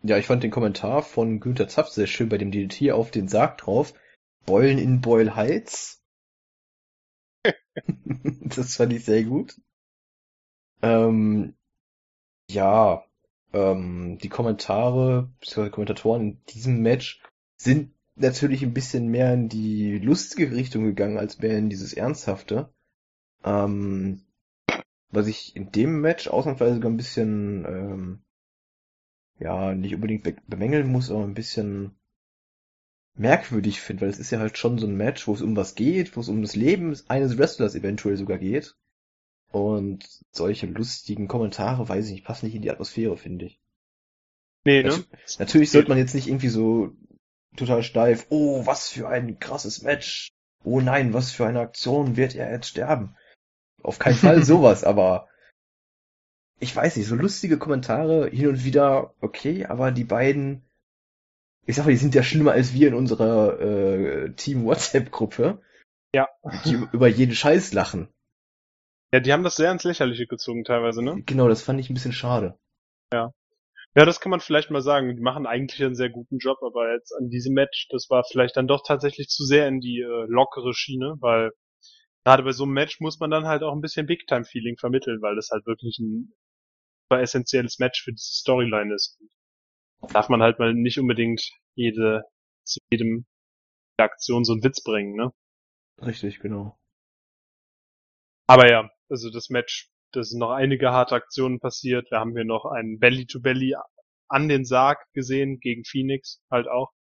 [0.02, 3.28] ja, ich fand den Kommentar von Günther Zapf sehr schön bei dem DDT auf den
[3.28, 3.94] Sarg drauf.
[4.46, 6.02] Beulen in Beul Heights.
[8.06, 9.60] das fand ich sehr gut.
[10.82, 11.56] Ähm,
[12.50, 13.04] ja,
[13.54, 17.22] ähm, die Kommentare, beziehungsweise Kommentatoren in diesem Match
[17.58, 22.74] sind natürlich ein bisschen mehr in die lustige Richtung gegangen, als mehr in dieses Ernsthafte.
[23.44, 24.26] Ähm,
[25.12, 28.22] was ich in dem Match ausnahmsweise sogar ein bisschen, ähm,
[29.40, 31.96] ja, nicht unbedingt be bemängeln muss, aber ein bisschen
[33.16, 35.76] merkwürdig finde, weil es ist ja halt schon so ein Match, wo es um was
[35.76, 38.76] geht, wo es um das Leben eines Wrestlers eventuell sogar geht.
[39.52, 43.60] Und solche lustigen Kommentare, weiß ich nicht, passen nicht in die Atmosphäre, finde ich.
[44.64, 44.90] Nee, ne?
[44.90, 45.04] Natu
[45.40, 46.92] natürlich sollte man jetzt nicht irgendwie so
[47.56, 50.30] total steif, oh, was für ein krasses Match.
[50.64, 53.16] Oh nein, was für eine Aktion wird er jetzt sterben.
[53.82, 55.29] Auf keinen Fall sowas, aber
[56.60, 60.64] ich weiß nicht, so lustige Kommentare hin und wieder, okay, aber die beiden,
[61.66, 65.62] ich sag mal, die sind ja schlimmer als wir in unserer äh, Team WhatsApp-Gruppe.
[66.14, 66.28] Ja.
[66.66, 68.10] Die über jeden Scheiß lachen.
[69.14, 71.22] Ja, die haben das sehr ins Lächerliche gezogen teilweise, ne?
[71.26, 72.58] Genau, das fand ich ein bisschen schade.
[73.14, 73.32] Ja.
[73.96, 75.16] Ja, das kann man vielleicht mal sagen.
[75.16, 78.56] Die machen eigentlich einen sehr guten Job, aber jetzt an diesem Match, das war vielleicht
[78.56, 81.52] dann doch tatsächlich zu sehr in die äh, lockere Schiene, weil
[82.24, 85.36] gerade bei so einem Match muss man dann halt auch ein bisschen Big-Time-Feeling vermitteln, weil
[85.36, 86.34] das halt wirklich ein
[87.18, 89.20] essentielles Match für diese Storyline ist.
[90.14, 91.42] Darf man halt mal nicht unbedingt
[91.76, 92.24] jede,
[92.64, 93.26] zu jedem
[93.98, 95.32] der Aktion so einen Witz bringen, ne?
[96.02, 96.78] Richtig, genau.
[98.48, 102.10] Aber ja, also das Match, da sind noch einige harte Aktionen passiert.
[102.10, 103.76] Wir haben hier noch einen Belly-to-Belly
[104.30, 106.92] an den Sarg gesehen gegen Phoenix halt auch.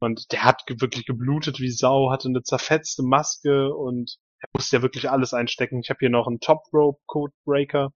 [0.00, 4.82] Und der hat wirklich geblutet wie Sau, hatte eine zerfetzte Maske und er musste ja
[4.82, 5.80] wirklich alles einstecken.
[5.80, 7.90] Ich habe hier noch einen Top Rope Code Breaker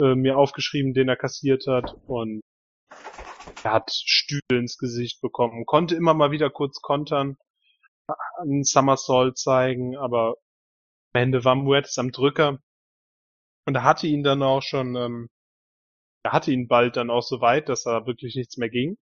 [0.00, 2.40] äh, mir aufgeschrieben, den er kassiert hat und
[3.62, 7.36] er hat Stühle ins Gesicht bekommen, konnte immer mal wieder kurz kontern,
[8.38, 10.36] einen Somersault zeigen, aber
[11.14, 12.58] am Ende war Muertes am Drücker
[13.66, 15.28] und er hatte ihn dann auch schon, ähm,
[16.24, 18.96] er hatte ihn bald dann auch so weit, dass er wirklich nichts mehr ging.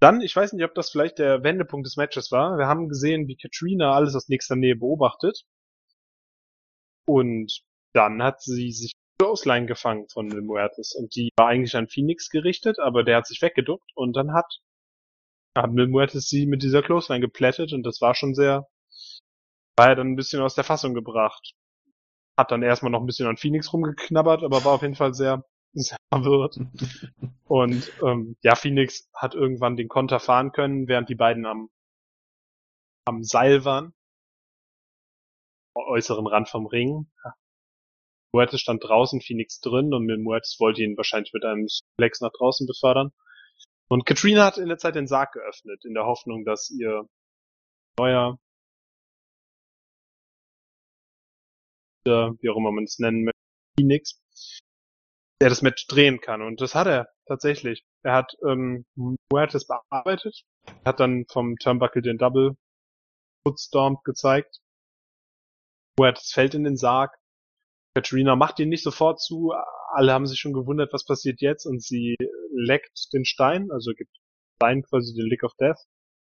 [0.00, 2.58] Dann, ich weiß nicht, ob das vielleicht der Wendepunkt des Matches war.
[2.58, 5.44] Wir haben gesehen, wie Katrina alles aus nächster Nähe beobachtet.
[7.06, 7.62] Und
[7.94, 12.30] dann hat sie sich Clothesline gefangen von Mil Muertes und die war eigentlich an Phoenix
[12.30, 14.60] gerichtet, aber der hat sich weggeduckt und dann hat,
[15.56, 18.66] hat Mil Muertes sie mit dieser Clothesline geplättet und das war schon sehr,
[19.76, 21.54] war er dann ein bisschen aus der Fassung gebracht.
[22.36, 25.44] Hat dann erstmal noch ein bisschen an Phoenix rumgeknabbert, aber war auf jeden Fall sehr,
[25.72, 26.58] sehr verwirrt.
[27.44, 31.70] Und ähm, ja, Phoenix hat irgendwann den Konter fahren können, während die beiden am,
[33.04, 33.94] am Seil waren.
[35.76, 37.06] Äußeren Rand vom Ring.
[38.34, 42.66] Muertes stand draußen, Phoenix drin und Muertes wollte ihn wahrscheinlich mit einem Suplex nach draußen
[42.66, 43.12] befördern.
[43.88, 47.08] Und Katrina hat in der Zeit den Sarg geöffnet, in der Hoffnung, dass ihr
[47.96, 48.40] neuer,
[52.04, 53.38] wie auch immer man es nennen möchte,
[53.78, 54.18] Phoenix,
[55.40, 56.42] der das Match drehen kann.
[56.42, 57.84] Und das hat er tatsächlich.
[58.02, 58.84] Er hat ähm,
[59.30, 60.42] Muertes bearbeitet,
[60.84, 62.56] hat dann vom Turnbuckle den Double
[63.46, 64.58] Footstorm gezeigt.
[65.96, 67.16] Muertes fällt in den Sarg.
[67.94, 69.52] Katrina macht ihn nicht sofort zu.
[69.92, 71.64] Alle haben sich schon gewundert, was passiert jetzt.
[71.64, 72.16] Und sie
[72.52, 74.10] leckt den Stein, also gibt
[74.56, 75.78] Stein quasi den Lick of Death,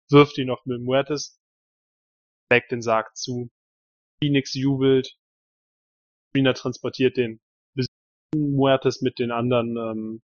[0.09, 1.39] wirft ihn auf mit Muertes,
[2.51, 3.49] leckt den Sarg zu.
[4.21, 5.15] Phoenix jubelt.
[6.27, 7.39] Katrina transportiert den
[8.33, 10.21] Muertes mit den anderen ähm,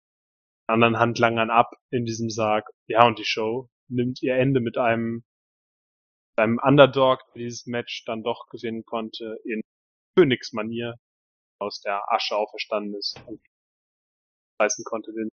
[0.67, 2.67] anderen Handlangern ab in diesem Sarg.
[2.87, 5.23] Ja, und die Show nimmt ihr Ende mit einem,
[6.37, 9.61] einem Underdog, der dieses Match dann doch gewinnen konnte, in
[10.15, 10.95] Königsmanier
[11.63, 13.41] aus der Asche auferstanden ist und
[14.59, 15.29] reißen konnte den.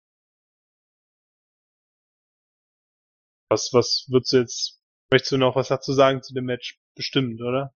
[3.49, 6.79] Was, was würdest du jetzt, möchtest du noch was dazu sagen zu dem Match?
[6.95, 7.75] Bestimmt, oder?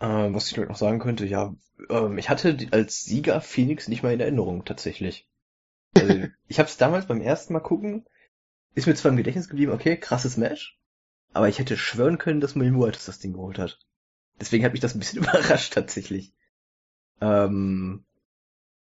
[0.00, 1.54] Ähm, was ich noch sagen könnte, ja,
[1.88, 5.26] ähm, ich hatte als Sieger Phoenix nicht mal in Erinnerung, tatsächlich.
[5.94, 8.06] Also, ich habe es damals beim ersten Mal gucken,
[8.74, 10.78] ist mir zwar im Gedächtnis geblieben, okay, krasses Match,
[11.32, 13.78] aber ich hätte schwören können, dass Mil Muertes das Ding geholt hat.
[14.40, 16.32] Deswegen hat mich das ein bisschen überrascht tatsächlich.
[17.24, 18.04] Ähm,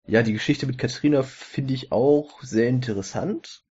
[0.07, 3.65] ja, die Geschichte mit Katrina finde ich auch sehr interessant.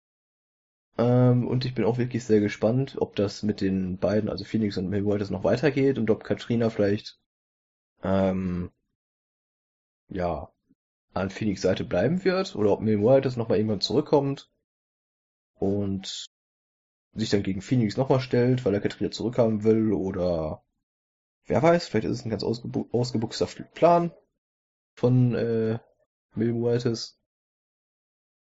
[0.98, 4.78] Ähm, und ich bin auch wirklich sehr gespannt, ob das mit den beiden, also Phoenix
[4.78, 7.20] und Mil Muertes, noch weitergeht und ob Katrina vielleicht
[8.04, 8.72] ähm,
[10.10, 10.52] ja,
[11.14, 14.52] an Phoenix Seite bleiben wird oder ob Mil Muertes nochmal irgendwann zurückkommt
[15.56, 16.28] und
[17.14, 20.64] sich dann gegen Phoenix nochmal stellt, weil er Katrina zurückhaben will oder
[21.48, 24.12] wer weiß, vielleicht ist es ein ganz ausgebu ausgebuchster Plan
[25.00, 25.80] von äh,
[26.36, 27.20] Mil Muertes.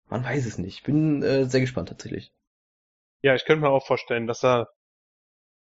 [0.10, 0.84] Man weiß es nicht.
[0.84, 2.34] Bin äh, sehr gespannt tatsächlich.
[3.22, 4.70] Ja, ich könnte mir auch vorstellen, dass er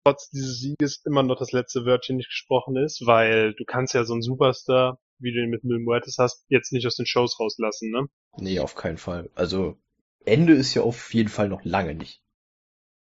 [0.04, 4.04] trotz dieses Sieges immer noch das letzte Wörtchen nicht gesprochen ist, weil du kannst ja
[4.04, 7.39] so einen Superstar wie du ihn mit Mil Muertes hast, jetzt nicht aus den Shows
[7.39, 8.08] rauslassen, ne?
[8.38, 9.30] Nee, auf keinen Fall.
[9.36, 9.78] Also,
[10.26, 12.22] Ende ist ja auf jeden Fall noch lange nicht.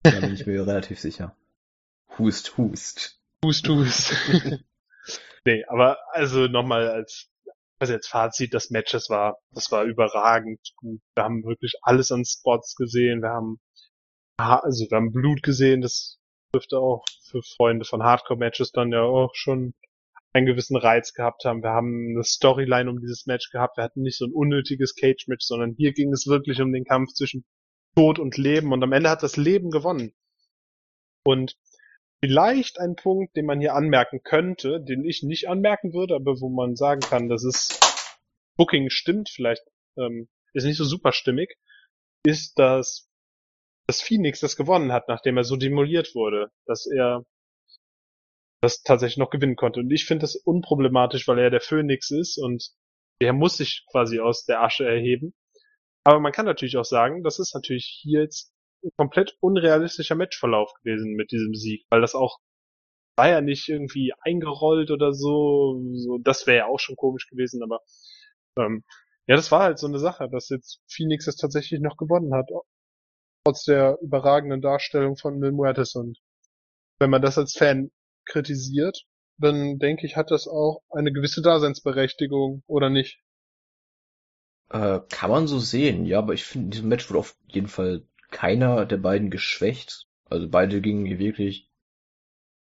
[0.03, 1.35] Da bin ich mir relativ sicher.
[2.17, 3.19] Hust, hust.
[3.43, 4.13] Hust, hust.
[5.45, 7.29] nee, aber also nochmal als,
[7.83, 11.01] also als Fazit des Matches war, das war überragend gut.
[11.15, 13.59] Wir haben wirklich alles an Spots gesehen, wir haben,
[14.37, 16.17] also wir haben Blut gesehen, das
[16.55, 19.73] dürfte auch für Freunde von Hardcore-Matches dann ja auch schon
[20.31, 21.61] einen gewissen Reiz gehabt haben.
[21.61, 23.77] Wir haben eine Storyline um dieses Match gehabt.
[23.77, 27.11] Wir hatten nicht so ein unnötiges Cage-Match, sondern hier ging es wirklich um den Kampf
[27.11, 27.43] zwischen
[27.95, 28.71] Tod und Leben.
[28.71, 30.13] Und am Ende hat das Leben gewonnen.
[31.25, 31.57] Und
[32.23, 36.47] vielleicht ein Punkt, den man hier anmerken könnte, den ich nicht anmerken würde, aber wo
[36.47, 37.81] man sagen kann, dass es
[38.55, 39.61] Booking stimmt, vielleicht
[39.97, 41.57] ähm, ist nicht so super stimmig,
[42.25, 43.09] ist, dass
[43.87, 47.25] dass Phoenix das gewonnen hat, nachdem er so demoliert wurde, dass er
[48.61, 49.81] das tatsächlich noch gewinnen konnte.
[49.81, 52.69] Und ich finde das unproblematisch, weil er der Phönix ist und
[53.21, 55.33] der muss sich quasi aus der Asche erheben.
[56.05, 58.52] Aber man kann natürlich auch sagen, das ist natürlich hier jetzt
[58.83, 62.39] ein komplett unrealistischer Matchverlauf gewesen mit diesem Sieg, weil das auch
[63.15, 67.61] war ja nicht irgendwie eingerollt oder so, so das wäre ja auch schon komisch gewesen,
[67.63, 67.79] aber
[68.57, 68.83] ähm,
[69.27, 72.49] ja, das war halt so eine Sache, dass jetzt Phoenix es tatsächlich noch gewonnen hat,
[73.45, 76.17] trotz der überragenden Darstellung von Mil Muertes und
[76.99, 77.91] wenn man das als Fan
[78.25, 79.05] kritisiert,
[79.37, 83.19] dann denke ich, hat das auch eine gewisse Daseinsberechtigung, oder nicht?
[84.69, 87.67] Äh, kann man so sehen, ja, aber ich finde, in diesem Match wurde auf jeden
[87.67, 90.07] Fall keiner der beiden geschwächt.
[90.25, 91.69] Also beide gingen hier wirklich,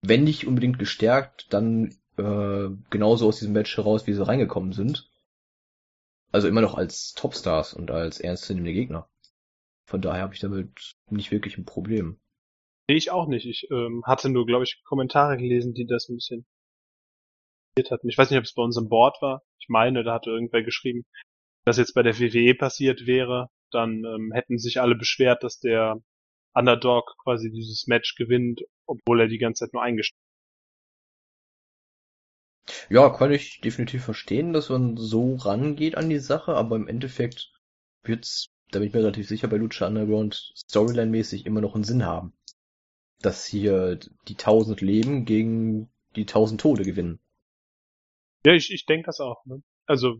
[0.01, 5.11] wenn nicht unbedingt gestärkt, dann äh, genauso aus diesem Match heraus, wie sie reingekommen sind.
[6.31, 9.09] Also immer noch als Topstars und als ernstzunehmende Gegner.
[9.85, 12.19] Von daher habe ich damit nicht wirklich ein Problem.
[12.87, 13.45] Ich auch nicht.
[13.45, 16.45] Ich ähm, hatte nur, glaube ich, Kommentare gelesen, die das ein bisschen
[17.89, 18.09] hatten.
[18.09, 19.41] Ich weiß nicht, ob es bei uns im Board war.
[19.59, 21.05] Ich meine, da hatte irgendwer geschrieben,
[21.65, 26.01] dass jetzt bei der WWE passiert wäre, dann ähm, hätten sich alle beschwert, dass der
[26.53, 30.19] Underdog quasi dieses Match gewinnt, obwohl er die ganze Zeit nur eingestellt
[32.89, 37.51] Ja, kann ich definitiv verstehen, dass man so rangeht an die Sache, aber im Endeffekt
[38.03, 42.05] wird's, da bin ich mir relativ sicher, bei Lucha Underground Storyline-mäßig immer noch einen Sinn
[42.05, 42.33] haben
[43.21, 47.19] dass hier die tausend Leben gegen die tausend Tode gewinnen.
[48.45, 49.45] Ja, ich, ich denke das auch.
[49.45, 49.61] Ne?
[49.85, 50.17] Also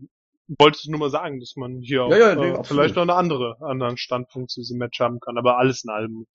[0.58, 3.14] wolltest du nur mal sagen, dass man hier ja, ja, nee, äh, vielleicht noch eine
[3.14, 5.38] andere anderen Standpunkt zu diesem Match haben kann.
[5.38, 6.26] Aber alles in allem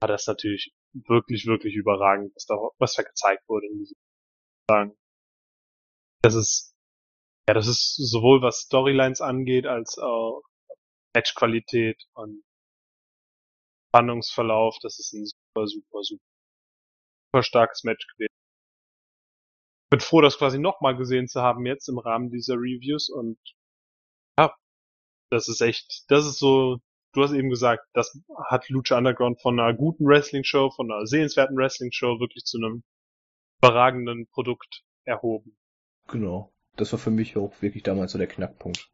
[0.00, 3.96] war das natürlich wirklich, wirklich überragend, was da, was da gezeigt wurde in diesem
[4.68, 4.96] sagen.
[6.22, 6.74] Das ist,
[7.48, 10.42] ja, das ist sowohl was Storylines angeht, als auch
[11.14, 12.42] Matchqualität und
[13.88, 16.24] Spannungsverlauf, das ist ein super, super, super,
[17.32, 18.29] super starkes Match gewesen.
[19.90, 23.38] Bin froh, das quasi nochmal gesehen zu haben jetzt im Rahmen dieser Reviews und
[24.38, 24.54] ja,
[25.30, 26.78] das ist echt, das ist so,
[27.12, 31.56] du hast eben gesagt, das hat Lucha Underground von einer guten Wrestling-Show, von einer sehenswerten
[31.56, 32.84] Wrestling-Show wirklich zu einem
[33.58, 35.56] überragenden Produkt erhoben.
[36.06, 36.52] Genau.
[36.76, 38.90] Das war für mich auch wirklich damals so der Knackpunkt.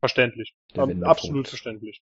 [0.00, 0.54] Verständlich.
[0.74, 0.88] Der.
[1.02, 2.02] Absolut verständlich.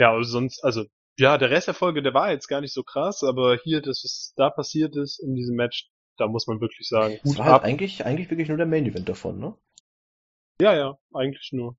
[0.00, 0.84] Ja, also sonst, also,
[1.18, 4.02] ja, der Rest der Folge, der war jetzt gar nicht so krass, aber hier, das,
[4.04, 7.46] was da passiert ist in diesem Match, da muss man wirklich sagen, Es Hut war
[7.46, 9.56] halt eigentlich, eigentlich wirklich nur der Main Event davon, ne?
[10.60, 11.76] Ja, ja, eigentlich nur.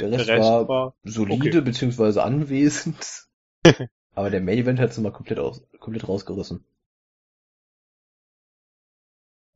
[0.00, 3.26] Der Der Rest, Rest war, war, solide beziehungsweise anwesend.
[4.14, 6.64] Aber der Main Event hat sie mal komplett, aus, komplett rausgerissen.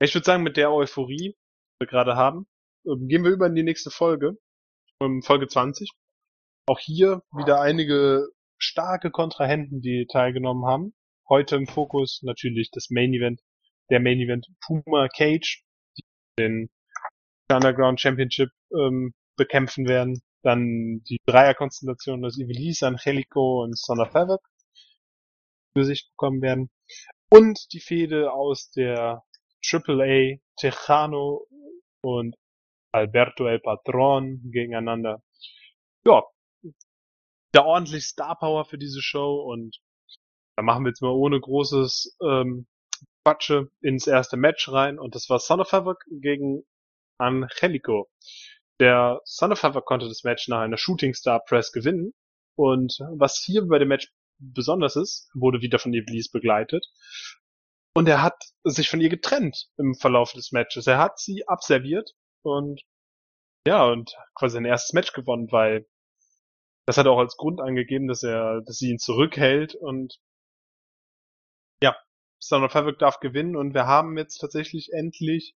[0.01, 2.47] ich würde sagen, mit der Euphorie, die wir gerade haben,
[2.87, 4.39] ähm, gehen wir über in die nächste Folge,
[5.01, 5.91] ähm, Folge 20.
[6.67, 8.32] Auch hier wieder einige
[8.63, 10.95] starke Kontrahenten, die teilgenommen haben.
[11.29, 13.41] Heute im Fokus natürlich das Main Event,
[13.91, 15.65] der Main Event Puma Cage,
[15.97, 16.03] die
[16.39, 16.71] den
[17.51, 20.21] Underground Championship ähm, bekämpfen werden.
[20.43, 24.41] Dann die Dreierkonstellation, das Ivelisse, Angelico und Son of Havoc
[25.73, 26.71] für sich bekommen werden.
[27.31, 29.23] Und die Fehde aus der
[29.65, 31.47] AAA Tejano
[32.03, 32.37] und
[32.93, 35.23] Alberto El Patron gegeneinander.
[36.05, 36.23] Ja,
[37.53, 39.79] da ordentlich Star Power für diese Show und
[40.57, 42.67] da machen wir jetzt mal ohne großes ähm,
[43.25, 46.65] Quatsche ins erste Match rein und das war Son of Havoc gegen
[47.19, 48.11] Angelico.
[48.81, 52.15] Der Son of Havoc konnte das Match nach einer Shooting Star Press gewinnen
[52.57, 56.87] und was hier bei dem Match besonders ist, wurde wieder von Iblis begleitet
[57.95, 60.87] und er hat sich von ihr getrennt im Verlauf des Matches.
[60.87, 62.83] Er hat sie abserviert und
[63.67, 65.87] ja, und quasi sein erstes Match gewonnen, weil
[66.87, 70.19] das hat er auch als Grund angegeben, dass er, dass sie ihn zurückhält und
[71.83, 71.97] ja,
[72.41, 75.55] Son of Havoc darf gewinnen und wir haben jetzt tatsächlich endlich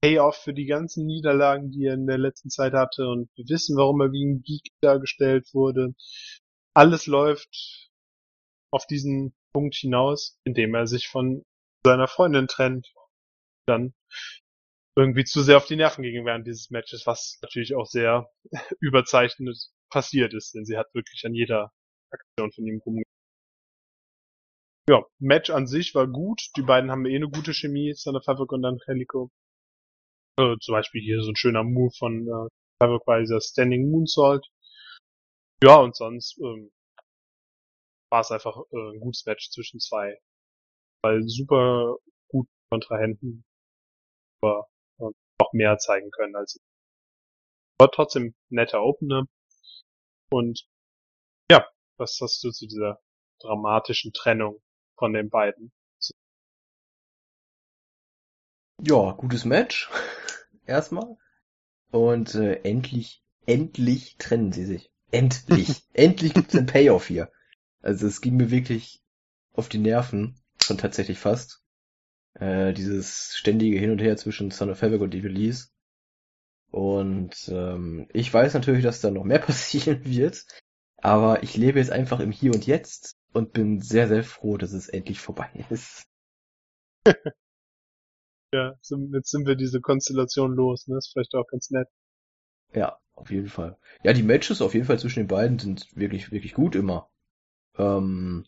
[0.00, 3.76] Payoff für die ganzen Niederlagen, die er in der letzten Zeit hatte und wir wissen,
[3.76, 5.94] warum er wie ein Geek dargestellt wurde.
[6.74, 7.90] Alles läuft
[8.70, 11.42] auf diesen Punkt hinaus, indem er sich von
[11.84, 12.92] seiner Freundin trennt.
[13.66, 13.94] Dann
[14.96, 18.30] irgendwie zu sehr auf die Nerven ging während dieses Matches, was natürlich auch sehr
[18.80, 21.72] überzeichnet passiert ist, denn sie hat wirklich an jeder
[22.10, 23.02] Aktion von ihm rumge...
[24.88, 26.40] Ja, Match an sich war gut.
[26.56, 29.30] Die beiden haben eh eine gute Chemie, Son of Havoc und Angelico.
[30.38, 32.48] Äh, zum Beispiel hier so ein schöner Move von äh,
[32.82, 34.46] Havoc bei dieser Standing Moonsault.
[35.62, 36.70] Ja, und sonst ähm,
[38.10, 40.16] war es einfach äh, ein gutes Match zwischen zwei,
[41.02, 41.96] weil super
[42.28, 43.44] gut Kontrahenten,
[44.40, 44.68] aber
[45.00, 46.58] äh, noch mehr zeigen können als
[47.80, 49.26] war trotzdem netter Opener.
[50.30, 50.68] Und
[51.50, 53.00] ja, was hast du zu dieser
[53.40, 54.60] dramatischen Trennung
[54.96, 55.72] von den beiden?
[58.80, 59.90] Ja, gutes Match.
[60.66, 61.16] Erstmal.
[61.90, 64.92] Und äh, endlich, endlich trennen sie sich.
[65.10, 65.82] Endlich.
[65.94, 67.32] endlich gibt's einen Payoff hier.
[67.80, 69.02] Also es ging mir wirklich
[69.52, 70.36] auf die Nerven.
[70.62, 71.62] Schon tatsächlich fast.
[72.34, 75.68] Äh, dieses ständige Hin und Her zwischen Son of Havoc und Evilise.
[76.70, 80.46] Und ähm, ich weiß natürlich, dass da noch mehr passieren wird.
[80.96, 84.72] Aber ich lebe jetzt einfach im Hier und Jetzt und bin sehr, sehr froh, dass
[84.72, 86.04] es endlich vorbei ist.
[88.52, 90.96] Ja, jetzt sind wir diese Konstellation los, ne?
[90.96, 91.86] Ist vielleicht auch ganz nett.
[92.72, 93.76] Ja, auf jeden Fall.
[94.02, 97.10] Ja, die Matches auf jeden Fall zwischen den beiden sind wirklich, wirklich gut immer.
[97.76, 98.46] Ähm,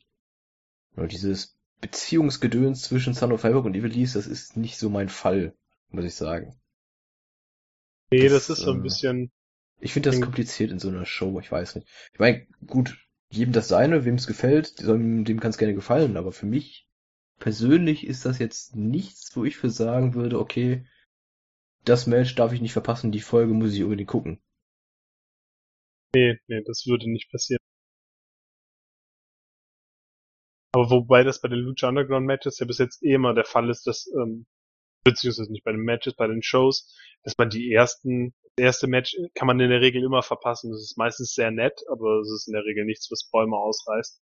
[0.94, 5.54] nur dieses Beziehungsgedöns zwischen Son of Havoc und Evilise, das ist nicht so mein Fall,
[5.90, 6.58] muss ich sagen.
[8.10, 9.30] Nee, Das, das, ist so ein äh, bisschen,
[9.80, 11.88] Ich finde das kompliziert in so einer Show, ich weiß nicht.
[12.12, 12.98] Ich meine, gut,
[13.30, 16.88] jedem das seine, wem es gefällt, dem, dem kann es gerne gefallen, aber für mich
[17.38, 20.84] persönlich ist das jetzt nichts, wo ich für sagen würde, okay,
[21.84, 24.40] das Match darf ich nicht verpassen, die Folge muss ich unbedingt gucken.
[26.14, 27.60] nee, nee, das würde nicht passieren.
[30.72, 33.68] Aber wobei das bei den Lucha Underground Matches ja bis jetzt eh immer der Fall
[33.70, 34.46] ist, dass, ähm,
[35.10, 39.16] beziehungsweise nicht bei den Matches, bei den Shows, dass man die ersten, das erste Match
[39.34, 40.70] kann man in der Regel immer verpassen.
[40.70, 44.20] Das ist meistens sehr nett, aber es ist in der Regel nichts, was Bäume ausreißt.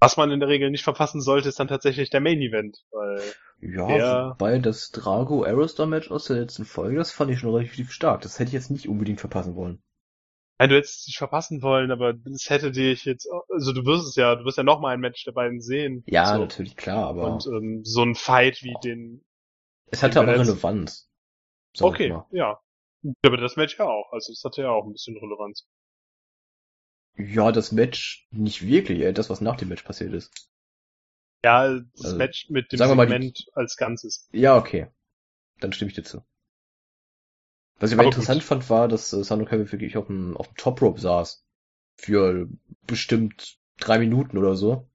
[0.00, 3.20] Was man in der Regel nicht verpassen sollte, ist dann tatsächlich der Main Event, weil
[3.60, 7.90] Ja, wobei das Drago Aerostar Match aus der letzten Folge, das fand ich schon relativ
[7.90, 8.20] stark.
[8.20, 9.82] Das hätte ich jetzt nicht unbedingt verpassen wollen.
[10.58, 14.08] Nein, du hättest es nicht verpassen wollen, aber das hätte dich jetzt, also du wirst
[14.08, 16.02] es ja, du wirst ja noch mal ein Match der beiden sehen.
[16.06, 16.40] Ja, so.
[16.40, 19.24] natürlich, klar, aber Und ähm, so ein Fight wie den.
[19.90, 21.08] Es hatte aber Relevanz.
[21.80, 22.60] Okay, ja.
[23.24, 25.66] Aber das Match ja auch, also es hatte ja auch ein bisschen Relevanz.
[27.18, 30.48] Ja, das Match nicht wirklich, ey, das, was nach dem Match passiert ist.
[31.44, 34.28] Ja, das Also, Match mit dem mal, die- Segment als Ganzes.
[34.32, 34.86] Ja, okay.
[35.60, 36.22] Dann stimme ich dir zu.
[37.80, 40.46] Was ich aber Aber interessant fand, war, dass äh, Sandro Calvin wirklich auf dem, auf
[40.48, 41.44] dem Top Rope saß.
[41.96, 42.48] Für
[42.86, 44.88] bestimmt drei Minuten oder so.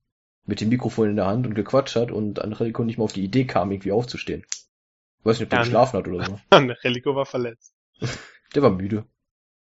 [0.46, 3.24] Mit dem Mikrofon in der Hand und gequatscht hat und Angelico nicht mal auf die
[3.26, 4.46] Idee kam, irgendwie aufzustehen.
[5.24, 6.39] Ich weiß nicht, ob der geschlafen hat oder so.
[6.84, 7.74] Relico war verletzt.
[8.55, 9.05] Der war müde.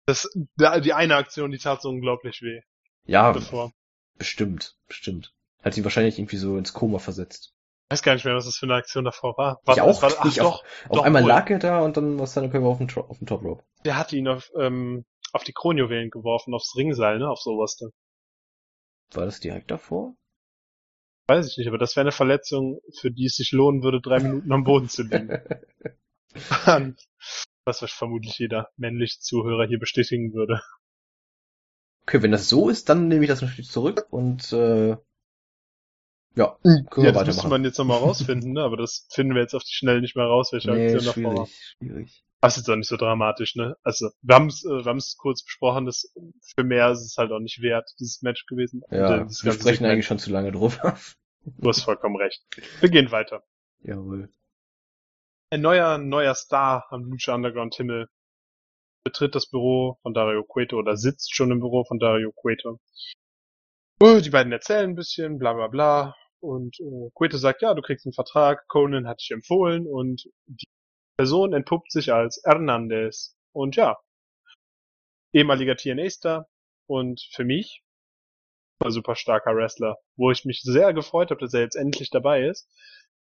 [0.06, 2.62] Das, da- die eine Aktion, die tat so unglaublich weh.
[3.06, 3.74] Ja, Bevor.
[4.18, 5.34] bestimmt, bestimmt.
[5.62, 7.54] Hat sie wahrscheinlich irgendwie so ins Koma versetzt.
[7.90, 9.60] Ich weiß gar nicht mehr, was das für eine Aktion davor war.
[9.68, 11.28] Ich auch war, ach nicht, doch, Auf Doch, einmal wohl.
[11.30, 13.64] lag er da und dann war Sandro Calvin auf dem, auf dem Top Rope.
[13.84, 17.90] der hatte ihn auf, ähm, auf die Kronjuwelen geworfen, aufs Ringseil, ne, aufs oberste.
[19.12, 20.16] War das direkt davor?
[21.28, 24.20] Weiß ich nicht, aber das wäre eine Verletzung, für die es sich lohnen würde, drei
[24.20, 25.42] Minuten am Boden zu liegen.
[27.66, 30.62] Was vermutlich jeder männliche Zuhörer hier bestätigen würde.
[32.04, 34.96] Okay, wenn das so ist, dann nehme ich das natürlich zurück und äh,
[36.36, 38.62] ja, können ja, wir das müsste man jetzt nochmal rausfinden, ne?
[38.62, 41.36] aber das finden wir jetzt auf die Schnelle nicht mehr raus, welche nee, Aktion davor
[41.40, 41.48] war.
[41.48, 42.24] schwierig, schwierig.
[42.42, 43.76] Das ist jetzt auch nicht so dramatisch, ne?
[43.84, 46.14] Also, wir haben es äh, wir haben's kurz besprochen, das
[46.56, 48.82] für mehr ist es halt auch nicht wert, dieses Match gewesen.
[48.92, 50.98] Ja, Und, äh, wir sprechen eigentlich schon zu lange drüber.
[51.60, 52.44] Du hast vollkommen recht.
[52.82, 53.42] Wir gehen weiter.
[53.80, 54.30] Jawohl.
[55.50, 58.10] Ein neuer, neuer Star am Lucha Underground Himmel
[59.06, 62.82] betritt das Büro von Dario Cueto oder sitzt schon im Büro von Dario Cueto.
[64.02, 66.16] Oh, Die beiden erzählen ein bisschen, bla bla bla.
[66.42, 70.68] Und äh, Cueto sagt, ja, du kriegst einen Vertrag, Conan hat dich empfohlen und die
[71.18, 73.36] Person entpuppt sich als Hernandez.
[73.52, 73.98] Und ja,
[75.34, 76.48] ehemaliger TNA-Star
[76.88, 77.84] und für mich
[78.80, 82.46] ein super starker Wrestler, wo ich mich sehr gefreut habe, dass er jetzt endlich dabei
[82.48, 82.70] ist,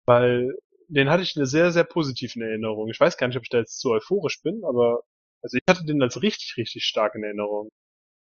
[0.07, 0.53] weil
[0.89, 2.91] den hatte ich eine sehr, sehr positive Erinnerung.
[2.91, 5.03] Ich weiß gar nicht, ob ich da jetzt zu euphorisch bin, aber
[5.43, 7.71] also ich hatte den als richtig, richtig stark in Erinnerung.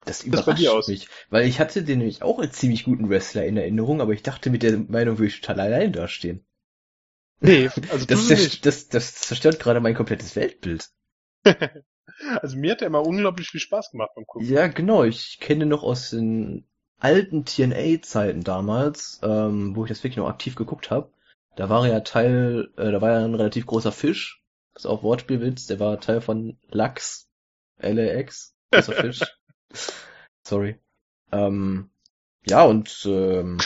[0.06, 0.88] Das das bei überrascht dir aus?
[0.88, 4.24] mich, weil ich hatte den nämlich auch als ziemlich guten Wrestler in Erinnerung, aber ich
[4.24, 6.46] dachte mit der Meinung würde ich total allein dastehen.
[7.40, 8.66] Nee, also Das, nicht.
[8.66, 10.90] das, das zerstört gerade mein komplettes Weltbild.
[12.42, 14.48] Also mir hat er immer unglaublich viel Spaß gemacht beim Gucken.
[14.48, 15.04] Ja, genau.
[15.04, 16.66] Ich kenne noch aus den
[17.00, 21.12] alten TNA-Zeiten damals, ähm, wo ich das wirklich noch aktiv geguckt habe.
[21.56, 24.42] Da war er ja Teil, äh, da war er ein relativ großer Fisch.
[24.74, 25.68] Das ist auch Wortspielwitz.
[25.68, 27.30] Der war Teil von Lachs.
[27.78, 28.56] LAX.
[28.72, 29.22] Großer Fisch.
[30.44, 30.80] Sorry.
[31.32, 31.92] Ähm,
[32.48, 33.60] ja, und ähm,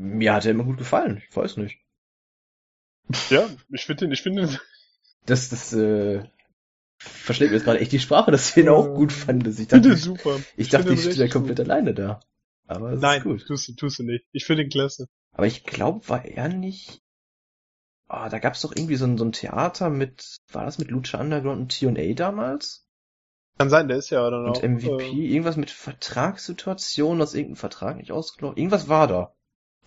[0.00, 1.22] mir hat er immer gut gefallen.
[1.28, 1.78] Ich weiß nicht.
[3.28, 4.58] Ja, ich finde den, ich finde den,
[5.26, 6.24] Das, das, äh,
[6.98, 9.46] verschlägt mir jetzt gerade echt die Sprache, dass ich ihn auch gut fand.
[9.46, 10.40] Dass ich dachte, super.
[10.56, 11.66] ich dachte, finde ich stehe komplett gut.
[11.70, 12.20] alleine da.
[12.66, 13.46] Aber es Nein, ist gut.
[13.46, 14.24] tust du, tust du nicht.
[14.32, 15.08] Ich finde den klasse.
[15.32, 17.00] Aber ich glaube, war er nicht.
[18.08, 21.20] Ah, da gab's doch irgendwie so ein, so ein Theater mit, war das mit Lucha
[21.20, 22.86] Underground und TNA damals?
[23.58, 24.62] Kann sein, der ist ja dann Und auch.
[24.62, 28.58] MVP, Äh, irgendwas mit Vertragssituation, dass irgendein Vertrag nicht ausgelaufen.
[28.58, 29.34] Irgendwas war da.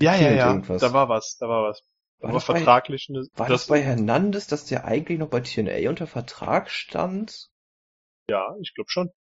[0.04, 0.50] Ja, ja, ja.
[0.50, 0.82] irgendwas.
[0.82, 1.82] Da war was, da war was.
[2.20, 5.42] War Aber das bei- vertraglich ne, War das, bei Hernandez, dass der eigentlich noch bei
[5.42, 7.50] TNA unter Vertrag stand?
[8.30, 9.12] Ja, ich glaube schon.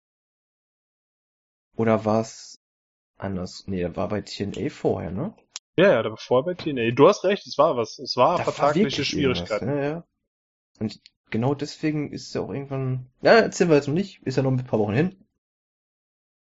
[1.75, 2.59] Oder war's
[3.17, 3.65] anders?
[3.67, 5.36] Nee, der war bei TNA vorher, ne?
[5.75, 6.91] Ja, ja, da war vorher bei TNA.
[6.91, 7.97] Du hast recht, es war was.
[7.99, 9.67] Es war Da war vertragliche wirklich Schwierigkeiten.
[9.67, 10.07] Ja, ja.
[10.79, 14.43] Und genau deswegen ist er auch irgendwann, ja, erzählen wir jetzt noch nicht, ist ja
[14.43, 15.25] noch ein paar Wochen hin.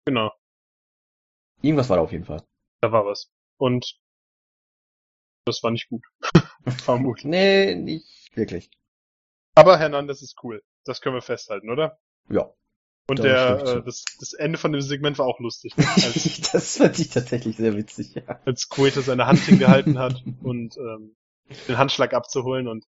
[0.05, 0.32] Genau,
[1.61, 2.43] Irgendwas war da auf jeden Fall.
[2.82, 3.32] da war was.
[3.57, 3.97] Und
[5.46, 6.04] das war nicht gut.
[6.84, 7.26] Vermutlich.
[7.26, 8.70] Nee, nicht wirklich.
[9.56, 10.64] Aber Hernandez ist cool.
[10.86, 12.00] Das können wir festhalten, oder?
[12.30, 12.52] Ja.
[13.08, 15.74] Und der, äh, das, das Ende von dem Segment war auch lustig.
[15.78, 18.39] Als, das fand ich tatsächlich sehr witzig, ja.
[18.46, 21.16] als Cueto seine Hand hingehalten hat und ähm,
[21.68, 22.86] den Handschlag abzuholen und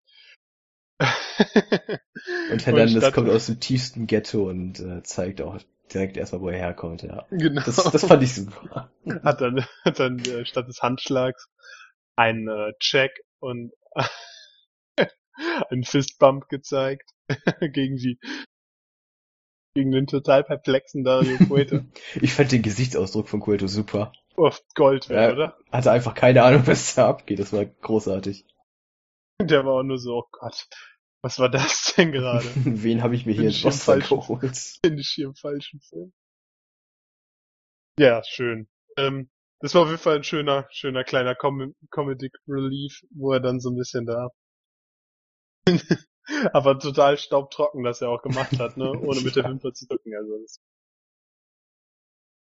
[0.98, 5.60] Und Hernandez statt- kommt aus dem tiefsten Ghetto und äh, zeigt auch
[5.92, 7.26] direkt erstmal, wo er herkommt, ja.
[7.30, 7.62] Genau.
[7.64, 8.90] Das, das fand ich super.
[9.22, 11.48] hat dann, hat dann äh, statt des Handschlags
[12.16, 13.72] einen äh, Check und
[15.70, 17.10] einen Fistbump gezeigt
[17.60, 18.18] gegen die
[19.74, 21.80] gegen den total perplexen Dario Cueto.
[22.22, 24.10] Ich fand den Gesichtsausdruck von Cueto super.
[24.36, 25.34] oh, Gold wert, Ja.
[25.34, 25.58] oder?
[25.70, 27.38] Hatte einfach keine Ahnung, was da abgeht.
[27.40, 28.46] Das war großartig.
[29.42, 30.66] Der war auch nur so, oh Gott,
[31.22, 32.46] was war das denn gerade?
[32.54, 34.78] Wen habe ich mir hier Roster falschen- geholt?
[34.80, 36.14] Bin ich hier im falschen Film?
[37.98, 38.68] Ja, schön.
[38.96, 39.28] Ähm,
[39.60, 43.60] das war auf jeden Fall ein schöner, schöner kleiner Com Comedic Relief, wo er dann
[43.60, 44.28] so ein bisschen da
[46.52, 48.90] aber total staubtrocken, das er auch gemacht hat, ne?
[48.90, 49.44] Ohne mit der.
[49.48, 50.14] Wimper zu drücken.
[50.16, 50.60] Also das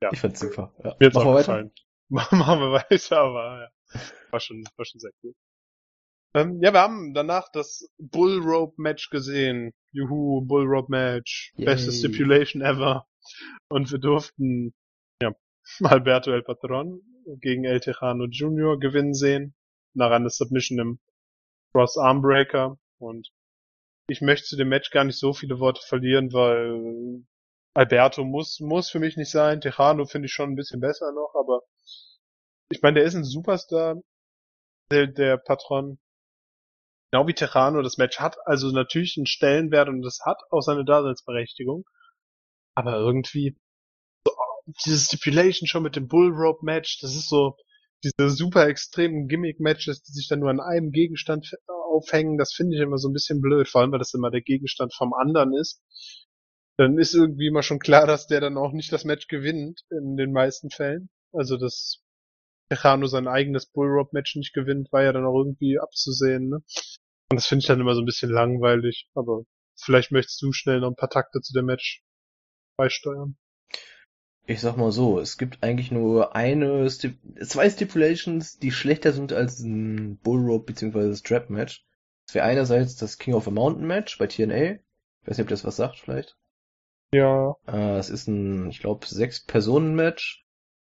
[0.02, 0.10] Ja.
[0.12, 0.74] Ich fand's super.
[0.84, 0.96] Ja.
[1.00, 1.64] mir jetzt Machen auch wir weiter?
[1.64, 1.72] gefallen.
[2.10, 3.62] Machen wir weiter, aber
[3.94, 4.00] ja.
[4.32, 5.34] War schon, war schon sehr cool.
[6.34, 9.74] Ähm, ja, wir haben danach das Bull Rope Match gesehen.
[9.92, 11.54] Juhu, Bull Rope Match.
[11.56, 11.66] Yay.
[11.66, 13.08] Beste Stipulation ever.
[13.70, 14.74] Und wir durften,
[15.84, 17.02] Alberto El Patron
[17.42, 18.80] gegen El Tejano Jr.
[18.80, 19.56] gewinnen sehen.
[19.94, 21.00] Nach einer Submission im
[21.72, 22.78] Cross Armbreaker.
[23.00, 23.30] Und
[24.08, 27.26] ich möchte zu dem Match gar nicht so viele Worte verlieren, weil
[27.74, 29.62] Alberto muss, muss für mich nicht sein.
[29.62, 31.62] Tejano finde ich schon ein bisschen besser noch, aber
[32.70, 34.02] ich meine, der ist ein Superstar,
[34.92, 36.00] der, der Patron.
[37.12, 40.84] Genau wie Tejano, das Match hat also natürlich einen Stellenwert und das hat auch seine
[40.86, 41.86] Daseinsberechtigung.
[42.76, 43.58] Aber irgendwie,
[44.86, 47.56] diese Stipulation schon mit dem Bull Rope Match, das ist so,
[48.04, 52.82] diese super extremen Gimmick-Matches, die sich dann nur an einem Gegenstand aufhängen, das finde ich
[52.82, 55.82] immer so ein bisschen blöd, vor allem weil das immer der Gegenstand vom anderen ist.
[56.78, 60.16] Dann ist irgendwie immer schon klar, dass der dann auch nicht das Match gewinnt, in
[60.16, 61.10] den meisten Fällen.
[61.32, 62.04] Also, dass
[62.70, 66.58] Tejano sein eigenes Bullrope-Match nicht gewinnt, war ja dann auch irgendwie abzusehen, ne?
[67.30, 69.44] Und das finde ich dann immer so ein bisschen langweilig, aber
[69.76, 72.04] vielleicht möchtest du schnell noch ein paar Takte zu dem Match
[72.78, 73.38] beisteuern.
[74.50, 79.34] Ich sag mal so, es gibt eigentlich nur eine, Stip zwei Stipulations, die schlechter sind
[79.34, 81.16] als ein Bullrope bzw.
[81.16, 81.86] Strap Match.
[82.26, 84.76] Das wäre einerseits das King of a Mountain Match bei TNA.
[84.76, 84.80] Ich
[85.26, 86.38] weiß nicht, ob das was sagt vielleicht.
[87.12, 87.56] Ja.
[87.68, 90.46] Äh, es ist ein, ich glaube, sechs Personen Match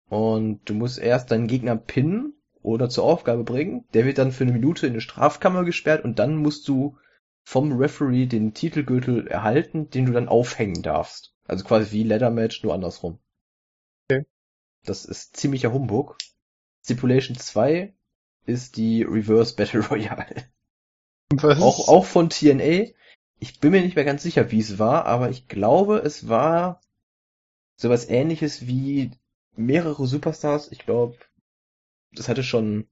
[0.07, 3.83] und du musst erst deinen Gegner pinnen oder zur Aufgabe bringen.
[3.93, 6.97] Der wird dann für eine Minute in eine Strafkammer gesperrt und dann musst du
[7.43, 11.35] vom Referee den Titelgürtel erhalten, den du dann aufhängen darfst.
[11.45, 13.19] Also quasi wie Leather Match, nur andersrum.
[14.83, 16.17] Das ist ziemlicher Humbug.
[16.83, 17.93] Stipulation 2
[18.45, 20.49] ist die Reverse Battle Royale.
[21.31, 21.61] Was?
[21.61, 22.91] Auch, auch von TNA.
[23.39, 26.81] Ich bin mir nicht mehr ganz sicher, wie es war, aber ich glaube, es war
[27.77, 29.11] sowas ähnliches wie
[29.55, 30.71] mehrere Superstars.
[30.71, 31.17] Ich glaube,
[32.11, 32.87] das hatte schon,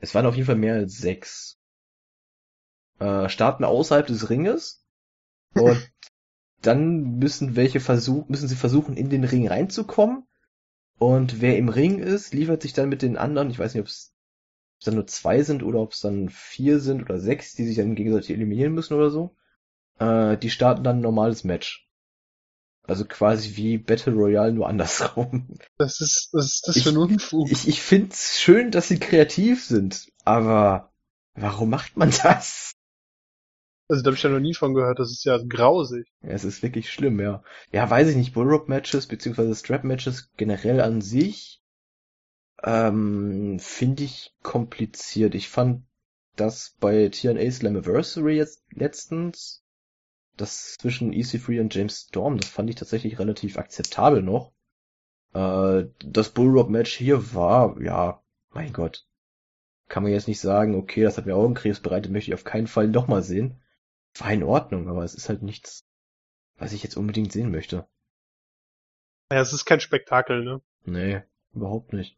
[0.00, 1.58] es waren auf jeden Fall mehr als sechs.
[2.98, 4.84] Äh, starten außerhalb des Ringes
[5.54, 5.90] und
[6.62, 10.26] dann müssen welche versuchen, müssen sie versuchen, in den Ring reinzukommen.
[10.98, 13.88] Und wer im Ring ist, liefert sich dann mit den anderen, ich weiß nicht, ob
[13.88, 14.12] es
[14.84, 17.94] dann nur zwei sind oder ob es dann vier sind oder sechs, die sich dann
[17.94, 19.36] gegenseitig eliminieren müssen oder so.
[19.98, 21.88] Äh, die starten dann ein normales Match.
[22.86, 25.48] Also quasi wie Battle Royale, nur andersrum.
[25.78, 27.50] Das ist, was ist das Ich- für ein Unfug?
[27.50, 30.92] Ich, ich find's schön, dass sie kreativ sind, aber
[31.34, 32.74] warum macht man das?
[33.88, 36.06] Also da habe ich ja noch nie von gehört, das ist ja grausig.
[36.22, 37.42] Ja, es ist wirklich schlimm, ja.
[37.72, 41.62] Ja, weiß ich nicht, Bullrope-Matches beziehungsweise Strap-Matches generell an sich
[42.62, 45.34] ähm, finde ich kompliziert.
[45.34, 45.84] Ich fand
[46.36, 49.62] das bei TNA Slammiversary jetzt letztens,
[50.36, 54.52] das zwischen EC3 und James Storm, das fand ich tatsächlich relativ akzeptabel noch.
[55.34, 59.06] Äh, das Bullrope-Match hier war, ja, mein Gott,
[59.88, 62.66] kann man jetzt nicht sagen, okay, das hat mir Augenkrebs bereitet, möchte ich auf keinen
[62.66, 63.60] Fall nochmal sehen.
[64.18, 65.84] War in Ordnung, aber es ist halt nichts,
[66.56, 67.86] was ich jetzt unbedingt sehen möchte.
[69.30, 70.60] Ja, es ist kein Spektakel, ne?
[70.84, 72.16] Nee, überhaupt nicht.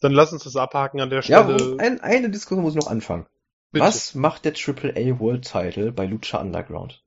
[0.00, 1.72] Dann lass uns das abhaken an der Ja, Stelle.
[1.72, 3.26] wo, ein, eine Diskussion muss noch anfangen.
[3.70, 3.84] Bitte.
[3.86, 7.02] Was macht der AAA World Title bei Lucha Underground?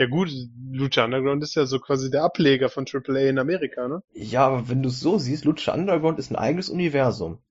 [0.00, 0.30] Ja gut,
[0.70, 4.02] Lucha Underground ist ja so quasi der Ableger von AAA in Amerika, ne?
[4.14, 7.42] Ja, aber wenn du es so siehst, Lucha Underground ist ein eigenes Universum.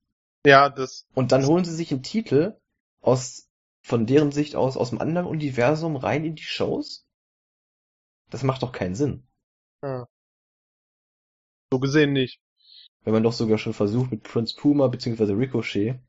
[0.45, 2.55] Ja, das, Und dann holen sie sich einen Titel
[3.01, 3.49] aus,
[3.82, 7.06] von deren Sicht aus, aus einem anderen Universum rein in die Shows?
[8.30, 9.24] Das macht doch keinen Sinn.
[11.72, 12.42] so gesehen nicht.
[13.04, 15.34] Wenn man doch sogar schon versucht, mit Prince Puma bzw.
[15.34, 16.00] Ricochet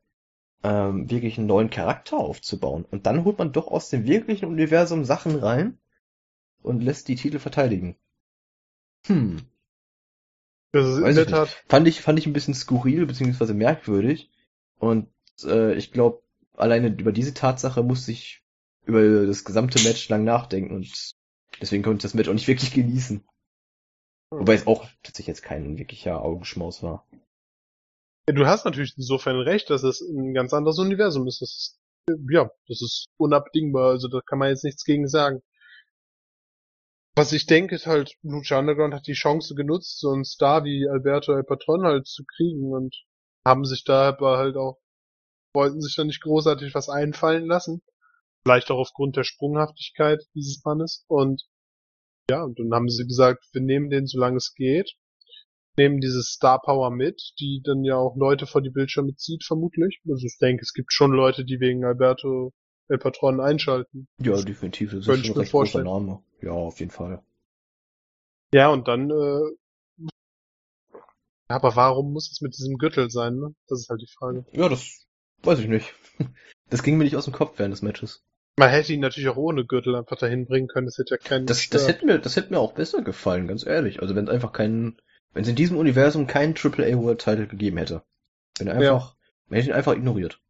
[0.62, 2.84] ähm, wirklich einen neuen Charakter aufzubauen.
[2.84, 5.78] Und dann holt man doch aus dem wirklichen Universum Sachen rein
[6.62, 7.96] und lässt die Titel verteidigen.
[9.06, 9.38] Hm.
[10.72, 11.30] Das ist in der nicht.
[11.30, 11.64] Tat.
[11.68, 13.54] Fand ich, fand ich ein bisschen skurril bzw.
[13.54, 14.30] merkwürdig.
[14.78, 15.08] Und
[15.44, 16.22] äh, ich glaube,
[16.60, 18.42] alleine über diese Tatsache musste ich
[18.84, 21.12] über das gesamte Match lang nachdenken und
[21.60, 23.24] deswegen konnte ich das Match auch nicht wirklich genießen.
[24.30, 27.06] Wobei es auch tatsächlich jetzt kein wirklicher Augenschmaus war.
[28.28, 31.40] Ja, du hast natürlich insofern recht, dass es ein ganz anderes Universum ist.
[31.40, 31.80] Das ist
[32.30, 33.90] ja, das ist unabdingbar.
[33.90, 35.42] Also da kann man jetzt nichts gegen sagen.
[37.16, 40.88] Was ich denke, ist halt, Lucha Underground hat die Chance genutzt, so einen Star wie
[40.88, 42.96] Alberto El Patron halt zu kriegen und
[43.44, 44.78] haben sich da aber halt auch,
[45.54, 47.82] wollten sich da nicht großartig was einfallen lassen.
[48.42, 51.04] Vielleicht auch aufgrund der Sprunghaftigkeit dieses Mannes.
[51.08, 51.42] Und
[52.30, 54.92] ja, und dann haben sie gesagt, wir nehmen den, solange es geht.
[55.76, 60.00] Nehmen diese Star Power mit, die dann ja auch Leute vor die Bildschirme zieht, vermutlich.
[60.08, 62.52] Also ich denke, es gibt schon Leute, die wegen Alberto
[62.88, 64.08] El Patron einschalten.
[64.20, 64.90] Ja, definitiv.
[64.90, 65.84] Das ist schon ein mir recht großer vorstellen.
[65.84, 66.22] Name.
[66.42, 67.22] Ja, auf jeden Fall.
[68.52, 70.06] Ja, und dann, äh,
[71.48, 73.54] ja, aber warum muss es mit diesem Gürtel sein, ne?
[73.68, 74.44] Das ist halt die Frage.
[74.52, 75.06] Ja, das
[75.42, 75.94] weiß ich nicht.
[76.70, 78.22] Das ging mir nicht aus dem Kopf während des Matches.
[78.56, 81.46] Man hätte ihn natürlich auch ohne Gürtel einfach dahin bringen können, das hätte ja keinen
[81.46, 84.00] Das, das hätte mir, das hätte mir auch besser gefallen, ganz ehrlich.
[84.00, 85.00] Also wenn es einfach kein,
[85.32, 88.04] Wenn es in diesem Universum keinen AAA World Title gegeben hätte.
[88.58, 88.94] Wenn er Ja.
[88.94, 89.16] einfach,
[89.48, 90.40] wenn ich ihn einfach ignoriert.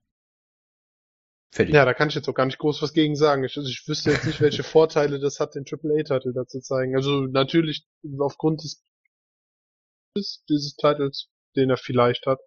[1.52, 1.74] Fertig.
[1.74, 3.42] Ja, da kann ich jetzt auch gar nicht groß was gegen sagen.
[3.44, 6.94] Ich, also ich wüsste jetzt nicht, welche Vorteile das hat, den AAA-Titel da zu zeigen.
[6.96, 7.86] Also natürlich
[8.18, 8.84] aufgrund des,
[10.16, 12.40] des dieses Titels, den er vielleicht hat,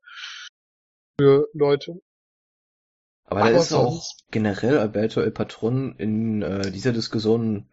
[1.19, 1.99] für Leute.
[3.25, 7.69] Aber da ist auch generell Alberto El Patron in äh, dieser Diskussion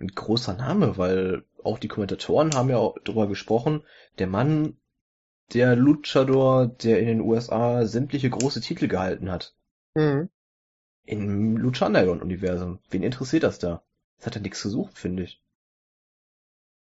[0.00, 3.82] ein großer Name, weil auch die Kommentatoren haben ja auch darüber gesprochen,
[4.18, 4.76] der Mann,
[5.52, 9.54] der Luchador, der in den USA sämtliche große Titel gehalten hat.
[9.94, 10.28] Mhm.
[11.04, 12.80] Im Lucha Underground-Universum.
[12.90, 13.82] Wen interessiert das da?
[14.18, 15.40] Das hat ja nichts gesucht, finde ich.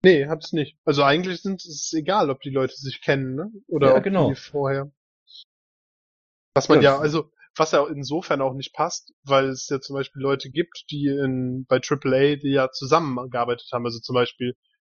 [0.03, 0.79] Nee, hab's nicht.
[0.85, 3.51] Also eigentlich sind es egal, ob die Leute sich kennen, ne?
[3.67, 4.29] Oder Ja, ob genau.
[4.29, 4.91] die vorher.
[6.55, 6.95] Was man Ja.
[6.95, 10.85] ja, also, was ja insofern auch nicht passt, weil es ja zum Beispiel Leute gibt,
[10.91, 13.85] die in, bei AAA, die ja zusammengearbeitet haben.
[13.85, 14.55] Also zum Beispiel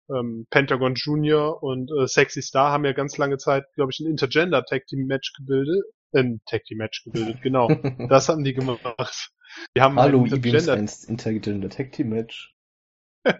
[0.09, 4.07] ähm, Pentagon Junior und äh, Sexy Star haben ja ganz lange Zeit, glaube ich, ein
[4.07, 5.85] Intergender Tag Team Match gebildet.
[6.13, 7.69] Äh, ein Tag Team Match gebildet, genau.
[8.09, 9.31] Das haben die gemacht.
[9.77, 12.55] Die haben Hallo, E-Beams Intergender 1 Intergender Tag Team Match.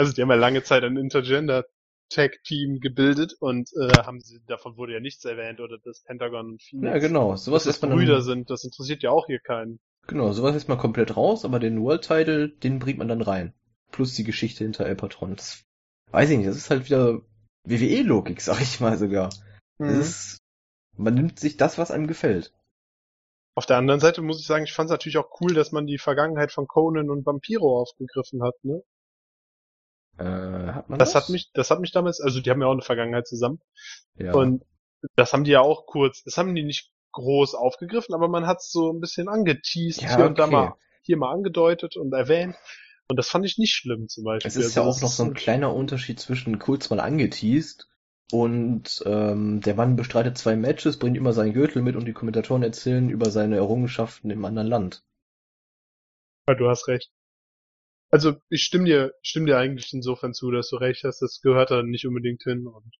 [0.00, 1.64] Also die haben ja lange Zeit ein Intergender
[2.08, 6.52] Tag Team gebildet und äh, haben sie, davon wurde ja nichts erwähnt oder das Pentagon
[6.52, 6.86] und Phoenix.
[6.86, 7.36] Ja, genau.
[7.36, 9.80] Sowas dass das Brüder sind, das interessiert ja auch hier keinen.
[10.06, 13.52] genau, sowas lässt man komplett raus, aber den World Title, den bringt man dann rein.
[13.90, 15.36] Plus die Geschichte hinter El Patron.
[15.36, 15.64] Das
[16.10, 17.20] weiß ich nicht, das ist halt wieder
[17.64, 19.30] WWE-Logik, sag ich mal sogar.
[19.78, 20.00] Mhm.
[20.00, 20.38] ist,
[20.96, 22.52] man nimmt sich das, was einem gefällt.
[23.54, 25.86] Auf der anderen Seite muss ich sagen, ich fand es natürlich auch cool, dass man
[25.86, 28.54] die Vergangenheit von Conan und Vampiro aufgegriffen hat.
[28.62, 28.82] Ne?
[30.18, 31.24] Äh, hat man Das das?
[31.24, 33.60] hat mich, das hat mich damals, also die haben ja auch eine Vergangenheit zusammen
[34.16, 34.32] ja.
[34.32, 34.64] und
[35.16, 38.58] das haben die ja auch kurz, das haben die nicht groß aufgegriffen, aber man hat
[38.58, 42.54] es so ein bisschen angeteased Ja, hier und da mal hier mal angedeutet und erwähnt.
[43.08, 44.48] Und das fand ich nicht schlimm zum Beispiel.
[44.48, 47.88] Es ist ja Also auch das noch so ein kleiner Unterschied zwischen kurz mal angeteased
[48.30, 52.62] und ähm, der Mann bestreitet zwei Matches, bringt immer seinen Gürtel mit und die Kommentatoren
[52.62, 55.02] erzählen über seine Errungenschaften im anderen Land.
[56.48, 57.12] Ja, du hast recht.
[58.10, 61.70] Also ich stimme dir, stimme dir eigentlich insofern zu, dass du recht hast, das gehört
[61.70, 62.94] da nicht unbedingt hin und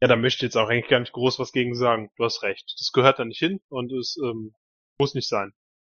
[0.00, 2.08] ja, da möchte ich jetzt auch eigentlich gar nicht groß was gegen sagen.
[2.16, 2.72] Du hast recht.
[2.78, 4.54] Das gehört da nicht hin und es ähm,
[4.96, 5.52] muss nicht sein.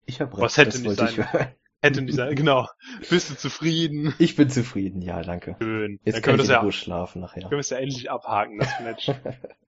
[0.07, 1.55] Ich habe recht, Was hätte nicht sein.
[1.83, 2.35] Hätte nicht sein.
[2.35, 2.67] Genau.
[3.09, 4.13] Bist du zufrieden?
[4.19, 5.55] Ich bin zufrieden, ja, danke.
[5.61, 5.99] Schön.
[6.03, 7.41] Jetzt Dann können wir das ja, schlafen nachher.
[7.41, 9.11] können wir es ja endlich abhaken, das Match.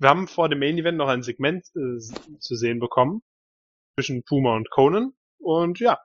[0.00, 1.98] Wir haben vor dem Main Event noch ein Segment äh,
[2.38, 3.22] zu sehen bekommen
[3.94, 5.12] zwischen Puma und Conan.
[5.38, 5.98] Und ja,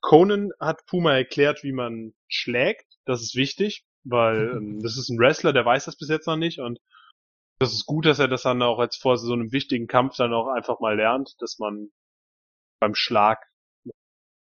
[0.00, 2.86] Conan hat Puma erklärt, wie man schlägt.
[3.04, 6.36] Das ist wichtig, weil ähm, das ist ein Wrestler, der weiß das bis jetzt noch
[6.36, 6.58] nicht.
[6.58, 6.78] Und
[7.58, 10.32] das ist gut, dass er das dann auch als vor so einem wichtigen Kampf dann
[10.32, 11.90] auch einfach mal lernt, dass man
[12.80, 13.46] beim Schlag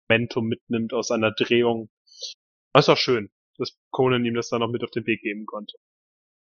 [0.09, 1.89] Momentum mitnimmt aus einer Drehung.
[2.73, 5.45] Das ist auch schön, dass Conan ihm das dann noch mit auf den Weg geben
[5.45, 5.77] konnte.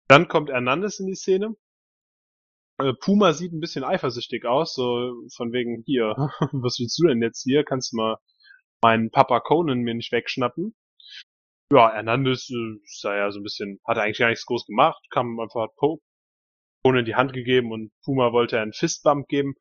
[0.08, 1.56] Dann kommt Hernandez in die Szene.
[2.80, 6.15] Äh, Puma sieht ein bisschen eifersüchtig aus, so von wegen hier,
[6.51, 7.63] was willst du denn jetzt hier?
[7.63, 8.17] Kannst du mal
[8.82, 10.75] meinen Papa Conan mir nicht wegschnappen?
[11.71, 15.39] Ja, Hernandez äh, sah ja so ein bisschen, hat eigentlich gar nichts groß gemacht, kam
[15.39, 16.01] einfach, hat Po-
[16.84, 19.55] Conan die Hand gegeben und Puma wollte einen Fistbump geben.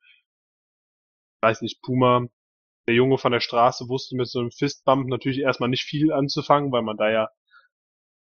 [1.42, 2.26] Weiß nicht, Puma,
[2.88, 6.72] der Junge von der Straße wusste mit so einem Fistbump natürlich erstmal nicht viel anzufangen,
[6.72, 7.28] weil man da ja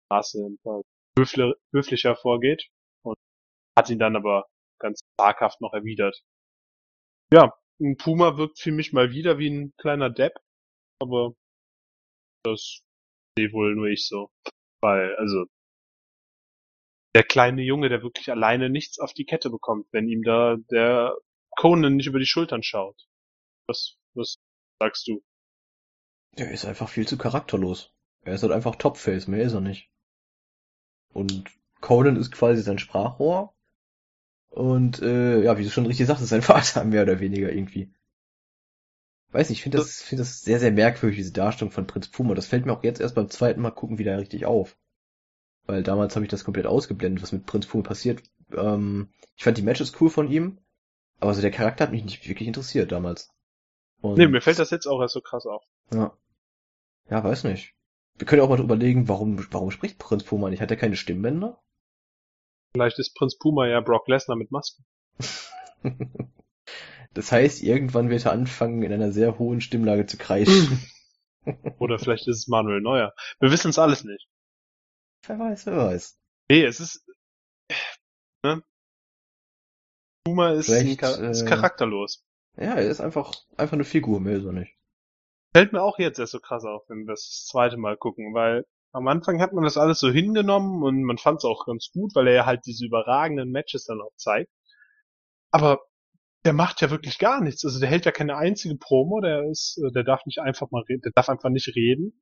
[0.06, 2.70] Straße äh, höflicher vorgeht
[3.04, 3.18] und
[3.78, 4.46] hat ihn dann aber
[4.84, 6.22] ganz zaghaft noch erwidert.
[7.34, 10.40] Ja, ein Puma wirkt für mich mal wieder wie ein kleiner Depp,
[11.02, 11.34] aber
[12.44, 12.82] das
[13.38, 14.30] sehe wohl nur ich so.
[14.82, 15.46] Weil, also,
[17.16, 21.16] der kleine Junge, der wirklich alleine nichts auf die Kette bekommt, wenn ihm da der
[21.58, 23.08] Conan nicht über die Schultern schaut.
[23.68, 24.36] Was, was
[24.80, 25.24] sagst du?
[26.38, 27.94] Der ist einfach viel zu charakterlos.
[28.22, 29.90] Er ist halt einfach Topface, mehr ist er nicht.
[31.14, 33.56] Und Conan ist quasi sein Sprachrohr.
[34.54, 37.92] Und äh, ja, wie du schon richtig sagst, ist sein Vater mehr oder weniger irgendwie.
[39.32, 42.36] Weiß nicht, ich finde das, finde das sehr, sehr merkwürdig, diese Darstellung von Prinz Puma.
[42.36, 44.78] Das fällt mir auch jetzt erst beim zweiten Mal gucken wieder richtig auf.
[45.66, 48.22] Weil damals habe ich das komplett ausgeblendet, was mit Prinz Puma passiert.
[48.56, 50.60] Ähm, ich fand die Matches cool von ihm,
[51.20, 53.32] aber so der Charakter hat mich nicht wirklich interessiert damals.
[54.02, 55.64] Und, Nee, mir fällt das jetzt auch erst so krass auf.
[55.92, 56.16] Ja.
[57.10, 57.74] Ja, weiß nicht.
[58.20, 60.62] Wir können ja auch mal überlegen, warum, warum spricht Prinz Puma nicht?
[60.62, 61.60] Hat er keine Stimmbänder?
[62.74, 64.84] Vielleicht ist Prinz Puma ja Brock Lesnar mit Maske.
[67.14, 70.84] Das heißt, irgendwann wird er anfangen, in einer sehr hohen Stimmlage zu kreischen.
[71.78, 73.14] Oder vielleicht ist es Manuel Neuer.
[73.40, 74.28] Wir wissen es alles nicht.
[75.28, 76.18] wer weiß, wer weiß.
[76.50, 77.06] Nee, es ist,
[78.44, 78.64] ne?
[80.26, 82.26] Puma ist, Char- ist äh, charakterlos.
[82.58, 84.76] Ja, er ist einfach, einfach eine Figur, mehr ist er nicht.
[85.56, 88.66] Fällt mir auch jetzt erst so krass auf, wenn wir das zweite Mal gucken, weil
[88.94, 92.14] am Anfang hat man das alles so hingenommen und man fand es auch ganz gut,
[92.16, 94.52] weil er ja halt diese überragenden Matches dann auch zeigt.
[95.52, 95.82] Aber
[96.46, 97.66] der macht ja wirklich gar nichts.
[97.66, 100.84] Also der hält ja keine einzige Promo, der ist, äh, der darf nicht einfach mal
[100.88, 102.22] reden, der darf einfach nicht reden.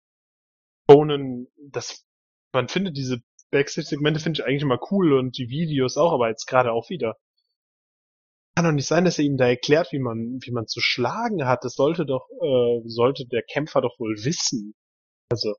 [0.88, 2.06] Conan, das,
[2.54, 6.46] man findet diese Backstage-Segmente finde ich eigentlich immer cool und die Videos auch, aber jetzt
[6.46, 7.18] gerade auch wieder.
[8.56, 11.46] Kann doch nicht sein, dass er ihm da erklärt, wie man, wie man zu schlagen
[11.46, 11.66] hat.
[11.66, 14.74] Das sollte doch, äh, sollte der Kämpfer doch wohl wissen.
[15.30, 15.56] Also.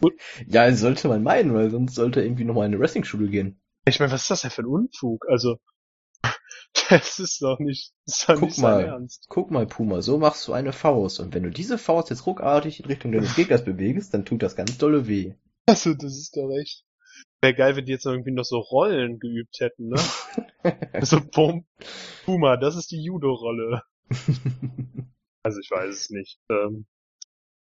[0.48, 3.60] Ja, sollte man meinen, weil sonst sollte er irgendwie nochmal in eine Wrestling-Schule gehen.
[3.86, 5.26] Ich meine, was ist das denn für ein Unfug?
[5.28, 5.58] Also,
[6.90, 9.26] das ist doch nicht, das ist doch Guck nicht mal, Ernst.
[9.28, 11.20] guck mal, Puma, so machst du eine Faust.
[11.20, 14.56] Und wenn du diese Faust jetzt ruckartig in Richtung deines Gegners bewegst, dann tut das
[14.56, 15.34] ganz dolle weh.
[15.66, 16.84] Also, das ist doch echt.
[17.40, 20.00] Wäre geil, wenn die jetzt irgendwie noch so Rollen geübt hätten, ne?
[20.92, 21.64] Also, Pum,
[22.24, 23.82] Puma, das ist die Judo-Rolle.
[25.44, 26.40] Also, ich weiß es nicht.
[26.50, 26.86] Ähm,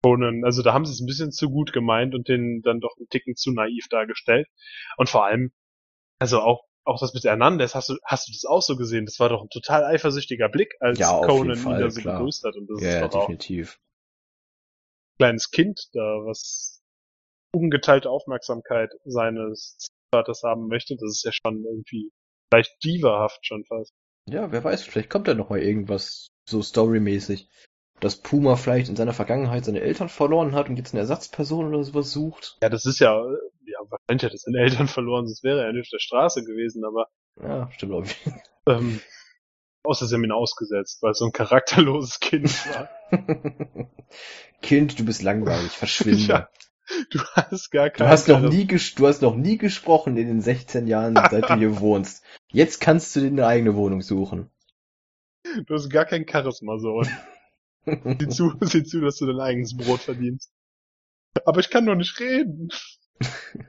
[0.04, 3.10] also da haben sie es ein bisschen zu gut gemeint und den dann doch einen
[3.10, 4.47] Ticken zu naiv dargestellt.
[4.97, 5.52] Und vor allem,
[6.20, 9.06] also auch, auch das mit Hernandez, hast du, hast du das auch so gesehen?
[9.06, 12.56] Das war doch ein total eifersüchtiger Blick, als Ja, Conan ihn da so begrüßt hat.
[12.56, 13.78] Und das ja, ist doch auch definitiv.
[13.78, 16.82] ein kleines Kind da, was
[17.54, 20.95] ungeteilte Aufmerksamkeit seines Vaters haben möchte.
[20.95, 22.12] Das ist ja schon irgendwie
[22.52, 23.91] vielleicht divahaft schon fast.
[24.30, 27.50] Ja, wer weiß, vielleicht kommt da noch mal irgendwas so storymäßig.
[28.00, 31.84] Dass Puma vielleicht in seiner Vergangenheit seine Eltern verloren hat und jetzt eine Ersatzperson oder
[31.84, 32.58] sowas sucht.
[32.64, 33.14] Ja, das ist ja,
[33.66, 36.84] ja, wahrscheinlich hat er seine Eltern verloren, sonst wäre er nicht auf der Straße gewesen,
[36.86, 37.08] aber
[37.41, 38.04] Ja, stimmt auch.
[38.68, 39.02] ähm,
[39.84, 42.89] außer sie haben ihn ausgesetzt, weil es so ein charakterloses Kind war.
[44.62, 46.24] kind, du bist langweilig, verschwinde.
[46.28, 46.50] Ja,
[47.12, 50.41] Du hast gar Du keine hast noch nie du hast noch nie gesprochen in den
[50.41, 52.24] 16 Jahren, seit du hier wohnst.
[52.52, 54.50] Jetzt kannst du dir eine eigene Wohnung suchen.
[55.68, 57.04] du hast gar kein Charisma, so.
[58.20, 60.52] Sieh zu, sieh zu, dass du dein eigenes Brot verdienst.
[61.46, 62.70] Aber ich kann doch nicht reden.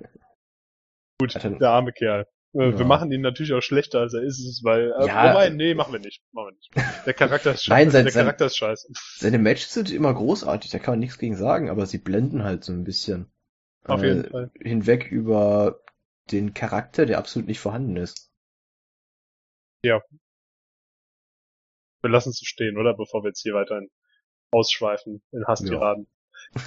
[1.20, 2.26] Gut, Ja, dann- der arme Kerl.
[2.54, 2.78] Äh, Ja.
[2.78, 5.30] Wir machen ihn natürlich auch schlechter, als er ist, weil, äh, Ja.
[5.30, 7.06] wobei, nee, machen wir nicht, machen wir nicht.
[7.06, 8.88] Der Charakter ist Nein, scheiße, sein- der sein- Charakter ist scheiße.
[9.18, 12.64] Seine Matches sind immer großartig, da kann man nichts gegen sagen, aber sie blenden halt
[12.64, 13.30] so ein bisschen
[13.84, 14.50] Auf äh, jeden Fall.
[14.60, 15.80] hinweg über
[16.32, 18.30] den Charakter, der absolut nicht vorhanden ist.
[22.02, 22.94] Wir lassen es stehen, oder?
[22.94, 23.90] Bevor wir jetzt hier weiterhin
[24.52, 26.06] ausschweifen in Hasstiraden.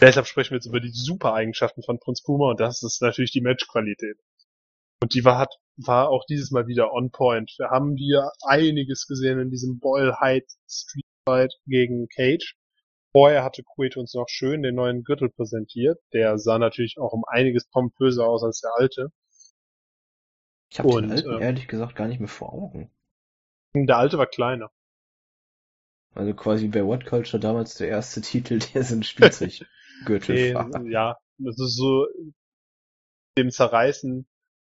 [0.01, 3.31] Deshalb sprechen wir jetzt über die super Eigenschaften von Prinz Puma und das ist natürlich
[3.31, 4.17] die Matchqualität.
[5.01, 7.53] Und die war, hat, war auch dieses Mal wieder on point.
[7.57, 12.55] Wir haben hier einiges gesehen in diesem Boyle Hyde Street Fight gegen Cage.
[13.11, 15.99] Vorher hatte Quaid uns noch schön den neuen Gürtel präsentiert.
[16.13, 19.11] Der sah natürlich auch um einiges pompöser aus als der alte.
[20.71, 22.89] Ich habe den alten ähm, ehrlich gesagt gar nicht mehr vor Augen.
[23.75, 24.71] Der alte war kleiner.
[26.16, 30.86] Also quasi bei What Culture damals der erste Titel, der so ein Spielzeuggürtel war.
[30.88, 32.07] ja, das ist so
[33.38, 34.28] dem Zerreißen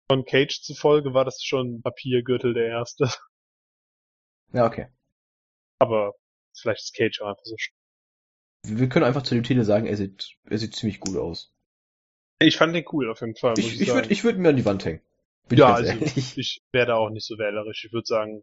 [0.09, 3.11] von Cage zufolge war das schon Papiergürtel der erste.
[4.53, 4.89] Ja, okay.
[5.79, 6.15] Aber
[6.57, 7.57] vielleicht ist Cage auch einfach so.
[8.63, 11.53] Wir können einfach zu dem Titel sagen, er sieht, er sieht ziemlich gut aus.
[12.39, 13.55] Ich fand den cool auf jeden Fall.
[13.59, 13.99] Ich, ich sagen.
[13.99, 15.01] würde ich würd mir an die Wand hängen.
[15.49, 16.39] Bin ja, ich also ehrlich.
[16.39, 17.85] ich wäre da auch nicht so wählerisch.
[17.85, 18.43] Ich würde sagen.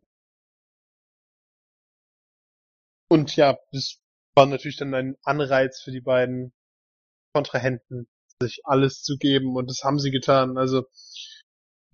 [3.14, 4.00] Und ja, das
[4.34, 6.52] war natürlich dann ein Anreiz für die beiden
[7.32, 8.08] Kontrahenten,
[8.42, 10.58] sich alles zu geben und das haben sie getan.
[10.58, 11.44] Also ich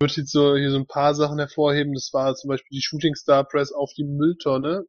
[0.00, 1.92] würde jetzt so hier so ein paar Sachen hervorheben.
[1.92, 4.86] Das war zum Beispiel die Shooting Star Press auf die Mülltonne,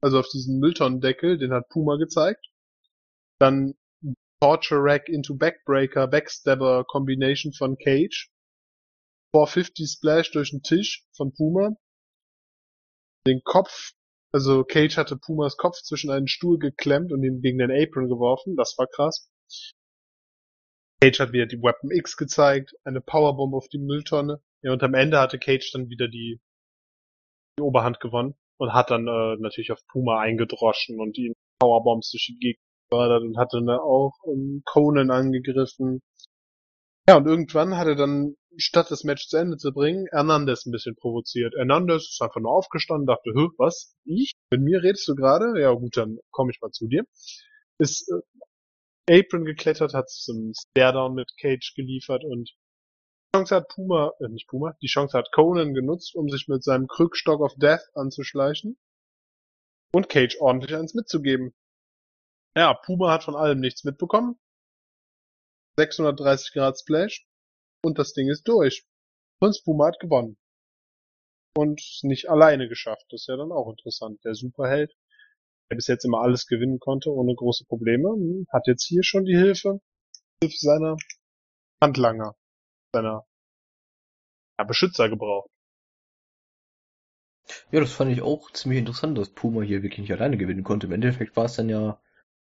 [0.00, 2.44] also auf diesen Mülltonnendeckel, den hat Puma gezeigt.
[3.38, 3.74] Dann
[4.40, 8.28] Torture Rack into Backbreaker, Backstabber Combination von Cage.
[9.30, 11.76] 450 Splash durch den Tisch von Puma.
[13.24, 13.92] Den Kopf,
[14.34, 18.56] also Cage hatte Pumas Kopf zwischen einen Stuhl geklemmt und ihn gegen den Apron geworfen.
[18.56, 19.30] Das war krass.
[21.00, 24.42] Cage hat wieder die Weapon X gezeigt, eine Powerbomb auf die Mülltonne.
[24.62, 26.40] Ja, und am Ende hatte Cage dann wieder die,
[27.56, 32.26] die Oberhand gewonnen und hat dann äh, natürlich auf Puma eingedroschen und ihn Powerbombs durch
[32.26, 36.00] die Gegend gefördert und hatte dann auch ähm, Conan angegriffen.
[37.06, 40.72] Ja, und irgendwann hat er dann, statt das Match zu Ende zu bringen, Hernandez ein
[40.72, 41.54] bisschen provoziert.
[41.54, 43.94] Hernandez ist einfach nur aufgestanden, dachte, Hö, was?
[44.04, 44.32] Ich?
[44.50, 45.60] Mit mir redest du gerade?
[45.60, 47.04] Ja gut, dann komme ich mal zu dir.
[47.78, 52.50] Ist äh, Apron geklettert, hat sich einen Staredown mit Cage geliefert und
[53.34, 56.64] die Chance hat Puma, äh, nicht Puma, die Chance hat Conan genutzt, um sich mit
[56.64, 58.78] seinem Krückstock of Death anzuschleichen
[59.92, 61.52] und Cage ordentlich eins mitzugeben.
[62.56, 64.38] Ja, Puma hat von allem nichts mitbekommen.
[65.76, 67.26] 630 Grad Splash
[67.82, 68.84] und das Ding ist durch.
[69.40, 70.36] Prinz Puma hat gewonnen.
[71.56, 73.06] Und nicht alleine geschafft.
[73.10, 74.24] Das ist ja dann auch interessant.
[74.24, 74.92] Der Superheld
[75.70, 78.08] der bis jetzt immer alles gewinnen konnte, ohne große Probleme,
[78.52, 79.80] hat jetzt hier schon die Hilfe,
[80.42, 80.96] Hilfe seiner
[81.82, 82.34] Handlanger,
[82.94, 83.24] seiner
[84.58, 85.48] ja, Beschützer gebraucht.
[87.70, 90.86] Ja, das fand ich auch ziemlich interessant, dass Puma hier wirklich nicht alleine gewinnen konnte.
[90.86, 92.00] Im Endeffekt war es dann ja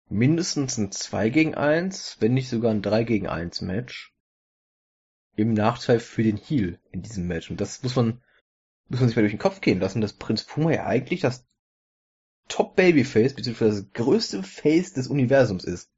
[0.09, 4.15] mindestens ein 2 gegen 1, wenn nicht sogar ein 3 gegen 1 Match.
[5.35, 7.51] Im Nachteil für den Heal in diesem Match.
[7.51, 8.23] Und das muss man,
[8.89, 11.47] muss man sich mal durch den Kopf gehen lassen, dass Prinz Puma ja eigentlich das
[12.49, 15.91] Top Babyface, beziehungsweise das größte Face des Universums ist.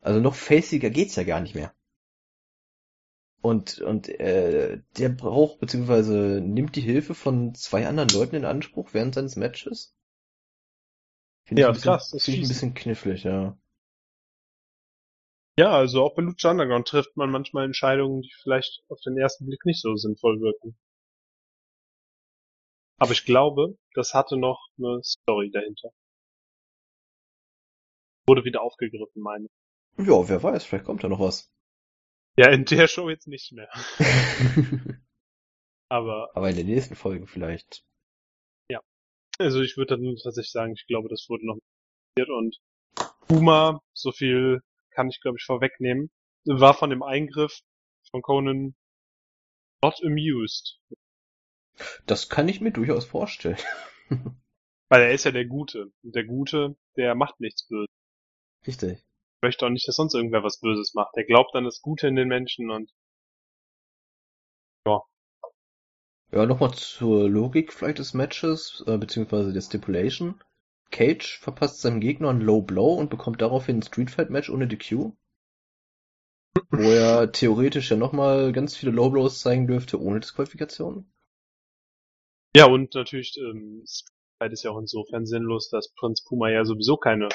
[0.00, 1.72] Also noch faciger geht's ja gar nicht mehr.
[3.40, 8.90] Und, und äh, der braucht, beziehungsweise nimmt die Hilfe von zwei anderen Leuten in Anspruch
[8.92, 9.94] während seines Matches.
[11.44, 13.56] Find Ja, ich bisschen, krass, das Finde ich ein bisschen knifflig, ja.
[15.56, 19.46] Ja, also auch bei Lucha Underground trifft man manchmal Entscheidungen, die vielleicht auf den ersten
[19.46, 20.76] Blick nicht so sinnvoll wirken.
[22.98, 25.90] Aber ich glaube, das hatte noch eine Story dahinter.
[28.26, 29.46] Wurde wieder aufgegriffen, meine.
[29.46, 30.06] ich.
[30.06, 31.52] Ja, wer weiß, vielleicht kommt da noch was.
[32.36, 33.68] Ja, in der Show jetzt nicht mehr.
[35.88, 37.84] Aber, Aber in der nächsten Folge vielleicht.
[39.38, 41.58] Also ich würde dann tatsächlich sagen, ich glaube, das wurde noch
[42.14, 42.58] passiert und
[43.26, 44.60] Puma, so viel
[44.90, 46.10] kann ich glaube ich vorwegnehmen,
[46.44, 47.60] war von dem Eingriff
[48.10, 48.74] von Conan
[49.82, 50.78] not amused.
[52.06, 53.58] Das kann ich mir durchaus vorstellen.
[54.88, 55.92] Weil er ist ja der Gute.
[56.02, 57.90] Und der Gute, der macht nichts Böses.
[58.66, 58.98] Richtig.
[58.98, 61.16] Ich möchte auch nicht, dass sonst irgendwer was Böses macht.
[61.16, 62.90] Der glaubt an das Gute in den Menschen und
[66.34, 70.42] Ja, nochmal zur Logik vielleicht des Matches, äh, beziehungsweise der Stipulation.
[70.90, 74.66] Cage verpasst seinem Gegner einen Low Blow und bekommt daraufhin ein Street Fight Match ohne
[74.66, 75.12] DQ.
[76.70, 81.08] Wo er theoretisch ja nochmal ganz viele Low Blows zeigen dürfte ohne Disqualifikation.
[82.56, 86.96] ja, und natürlich, ähm, Stride ist ja auch insofern sinnlos, dass Prinz Puma ja sowieso
[86.96, 87.28] keine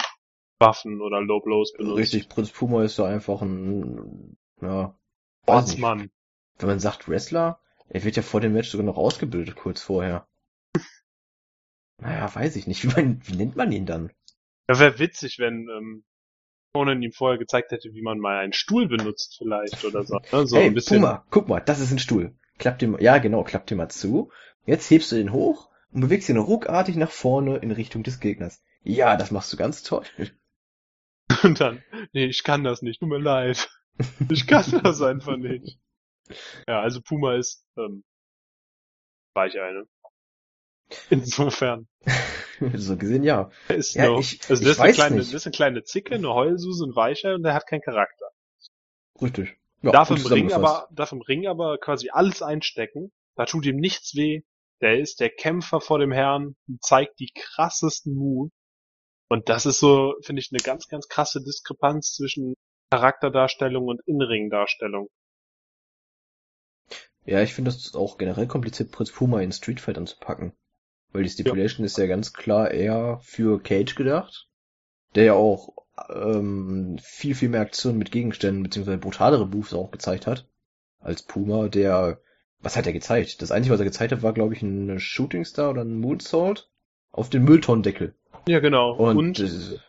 [0.59, 1.97] Waffen oder Low Blows benutzt.
[1.97, 4.99] Richtig, Prinz Puma ist ja einfach ein, ja,
[5.45, 5.79] weiß Als nicht.
[5.79, 6.11] Mann.
[6.57, 10.27] Wenn man sagt Wrestler, er wird ja vor dem Match sogar noch ausgebildet, kurz vorher.
[11.97, 12.83] Naja, weiß ich nicht.
[12.83, 14.11] Wie, man, wie nennt man ihn dann?
[14.67, 16.03] Ja, wäre witzig, wenn ähm,
[16.73, 20.19] Conan ihm vorher gezeigt hätte, wie man mal einen Stuhl benutzt vielleicht oder so.
[20.31, 20.47] Ne?
[20.47, 21.01] so hey, ein bisschen.
[21.01, 22.35] Puma, guck mal, das ist ein Stuhl.
[22.59, 24.31] Klapp den, ja genau, klapp den mal zu.
[24.65, 28.61] Jetzt hebst du den hoch und bewegst ihn ruckartig nach vorne in Richtung des Gegners.
[28.83, 30.05] Ja, das machst du ganz toll.
[31.43, 33.69] Und dann, nee, ich kann das nicht, tut mir leid.
[34.29, 35.79] Ich kann das einfach nicht.
[36.67, 38.03] Ja, also Puma ist, ähm,
[39.33, 39.85] war ich eine.
[41.09, 41.87] Insofern.
[42.75, 43.49] so gesehen, ja.
[43.67, 45.27] Ist Ja, ich- also das ist, eine kleine, nicht.
[45.33, 48.25] das ist eine kleine Zicke, eine Heulsuse, ein Weicher und der hat keinen Charakter.
[49.21, 49.57] Richtig.
[49.81, 53.11] Ja, darf, im Ring aber, darf im Ring aber quasi alles einstecken.
[53.35, 54.41] Da tut ihm nichts weh.
[54.81, 58.51] Der ist der Kämpfer vor dem Herrn und zeigt die krassesten Moves.
[59.29, 62.55] Und das ist so, finde ich, eine ganz, ganz krasse Diskrepanz zwischen
[62.91, 65.09] Charakterdarstellung und Innenringdarstellung.
[67.25, 70.53] Ja, ich finde das auch generell kompliziert, Prinz Puma in Street Fight anzupacken.
[71.11, 74.47] Weil die Stipulation ist ja ganz klar eher für Cage gedacht,
[75.15, 75.73] der ja auch
[76.09, 80.47] ähm, viel, viel mehr Aktionen mit Gegenständen beziehungsweise brutalere Moves auch gezeigt hat,
[80.99, 82.19] als Puma, der,
[82.61, 83.41] was hat er gezeigt?
[83.41, 86.69] Das Einzige, was er gezeigt hat, war, glaube ich, ein Shooting Star oder ein Moonsault
[87.11, 88.15] auf den Mülltonnendeckel.
[88.47, 88.93] Ja, genau.
[88.95, 89.79] Und, Und, äh,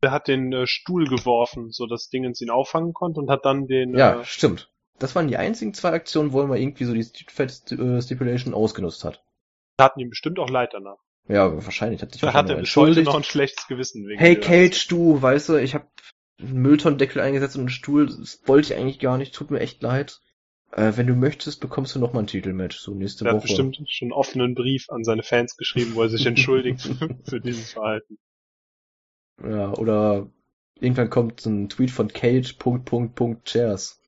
[0.00, 3.66] er hat den äh, Stuhl geworfen, so dass Dingens ihn auffangen konnte und hat dann
[3.66, 4.70] den, ja, äh, stimmt.
[4.98, 8.00] Das waren die einzigen zwei Aktionen, wo er mal irgendwie so die Street Fight äh,
[8.00, 9.22] Stipulation ausgenutzt hat.
[9.76, 10.98] taten ihm bestimmt auch leid danach.
[11.28, 13.06] Ja, wahrscheinlich hat sich Da hat er entschuldigt.
[13.06, 15.86] noch ein schlechtes Gewissen wegen Hey Cage, du, weißt du, ich habe
[16.40, 19.82] einen Mülltonnendeckel eingesetzt und einen Stuhl, das wollte ich eigentlich gar nicht, tut mir echt
[19.82, 20.20] leid.
[20.72, 23.42] Äh, wenn du möchtest, bekommst du noch mal ein Titelmatch, so nächste hat Woche.
[23.42, 26.82] bestimmt schon einen offenen Brief an seine Fans geschrieben, wo er sich entschuldigt
[27.24, 28.18] für, dieses Verhalten.
[29.42, 30.30] Ja, oder
[30.80, 34.00] irgendwann kommt so ein Tweet von Cage, Punkt, Punkt, Punkt, Chairs.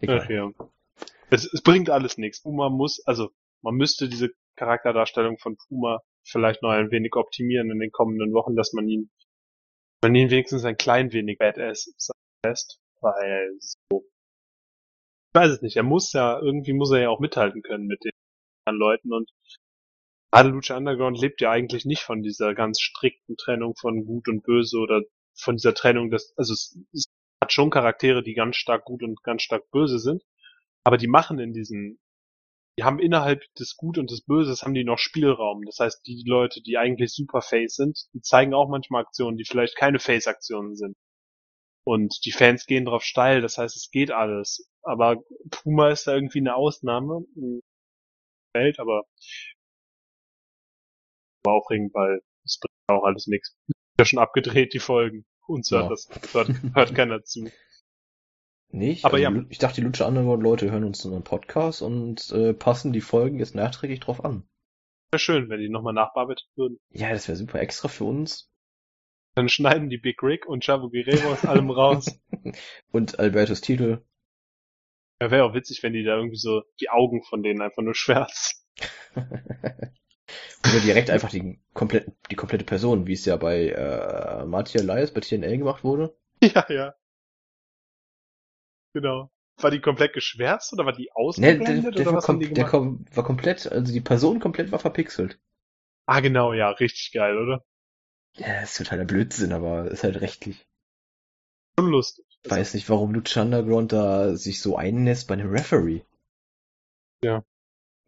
[0.00, 0.20] Egal.
[0.22, 0.50] Ach ja.
[1.30, 2.42] Es, es bringt alles nichts.
[2.42, 3.30] Puma muss, also
[3.62, 8.56] man müsste diese Charakterdarstellung von Puma vielleicht noch ein wenig optimieren in den kommenden Wochen,
[8.56, 9.10] dass man ihn,
[10.02, 14.04] man ihn wenigstens ein klein wenig Badass sein lässt, weil so,
[15.30, 18.04] ich weiß es nicht, er muss ja, irgendwie muss er ja auch mithalten können mit
[18.04, 18.12] den
[18.64, 19.30] anderen Leuten und
[20.30, 24.78] gerade Underground lebt ja eigentlich nicht von dieser ganz strikten Trennung von Gut und Böse
[24.78, 25.02] oder
[25.34, 27.06] von dieser Trennung, dass, also es, es
[27.42, 30.22] hat schon Charaktere, die ganz stark gut und ganz stark böse sind,
[30.84, 31.98] aber die machen in diesen,
[32.78, 35.62] die haben innerhalb des Gut und des Böses haben die noch Spielraum.
[35.64, 39.44] Das heißt, die Leute, die eigentlich super Face sind, die zeigen auch manchmal Aktionen, die
[39.44, 40.96] vielleicht keine Face-Aktionen sind.
[41.84, 44.68] Und die Fans gehen drauf steil, das heißt, es geht alles.
[44.82, 47.24] Aber Puma ist da irgendwie eine Ausnahme
[48.54, 49.04] Welt, aber
[51.44, 53.56] mal aufregen, weil es bringt auch alles nichts.
[53.98, 55.24] Ja schon abgedreht, die Folgen.
[55.48, 55.88] Uns hört Ja.
[55.88, 57.50] das, hört, hört keiner zu.
[58.70, 59.04] Nicht?
[59.04, 59.30] Aber also, ja.
[59.30, 63.38] Lu- Ich dachte, die Lutscher Underground-Leute hören uns unseren Podcast und äh, passen die Folgen
[63.38, 64.46] jetzt nachträglich drauf an.
[65.10, 66.78] Wäre schön, wenn die nochmal nachbearbeitet würden.
[66.90, 68.52] Ja, das wäre super extra für uns.
[69.36, 72.20] Dann schneiden die Big Rick und Chavo Guerrero aus allem raus.
[72.92, 74.04] Und Albertus Titel.
[75.20, 77.94] Ja, wäre auch witzig, wenn die da irgendwie so die Augen von denen einfach nur
[77.94, 78.58] schwärzen.
[80.64, 85.12] Oder direkt einfach die komplette, die komplette Person, wie es ja bei äh, Martia Elias
[85.12, 86.16] bei TNL gemacht wurde.
[86.42, 86.94] Ja, ja.
[88.92, 89.30] Genau.
[89.60, 92.38] War die komplett geschwärzt oder war die Ne, der, ausgeblendet der, oder war, was kom
[92.38, 92.72] die der gemacht?
[92.72, 95.38] kom war komplett, also die Person komplett war verpixelt.
[96.06, 97.64] Ah, genau, ja, richtig geil, oder?
[98.36, 100.66] Ja, ist totaler Blödsinn, aber ist halt rechtlich.
[101.78, 102.26] Schon lustig.
[102.42, 106.02] Ich weiß nicht, warum Lucha Underground da sich so einnässt bei einem Referee.
[107.22, 107.44] Ja.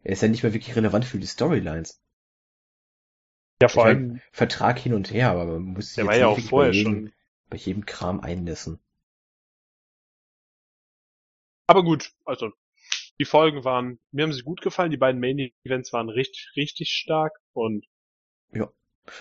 [0.03, 2.00] Er ist ja nicht mehr wirklich relevant für die Storylines.
[3.61, 6.39] Ja, vor allem, Vertrag hin und her, aber man muss sich der war ja auch
[6.39, 7.13] vorher bei jedem, schon.
[7.49, 8.79] bei jedem Kram einnässen.
[11.67, 12.51] Aber gut, also,
[13.19, 16.89] die Folgen waren, mir haben sie gut gefallen, die beiden Main Events waren richtig, richtig
[16.89, 17.85] stark und
[18.53, 18.69] Ja.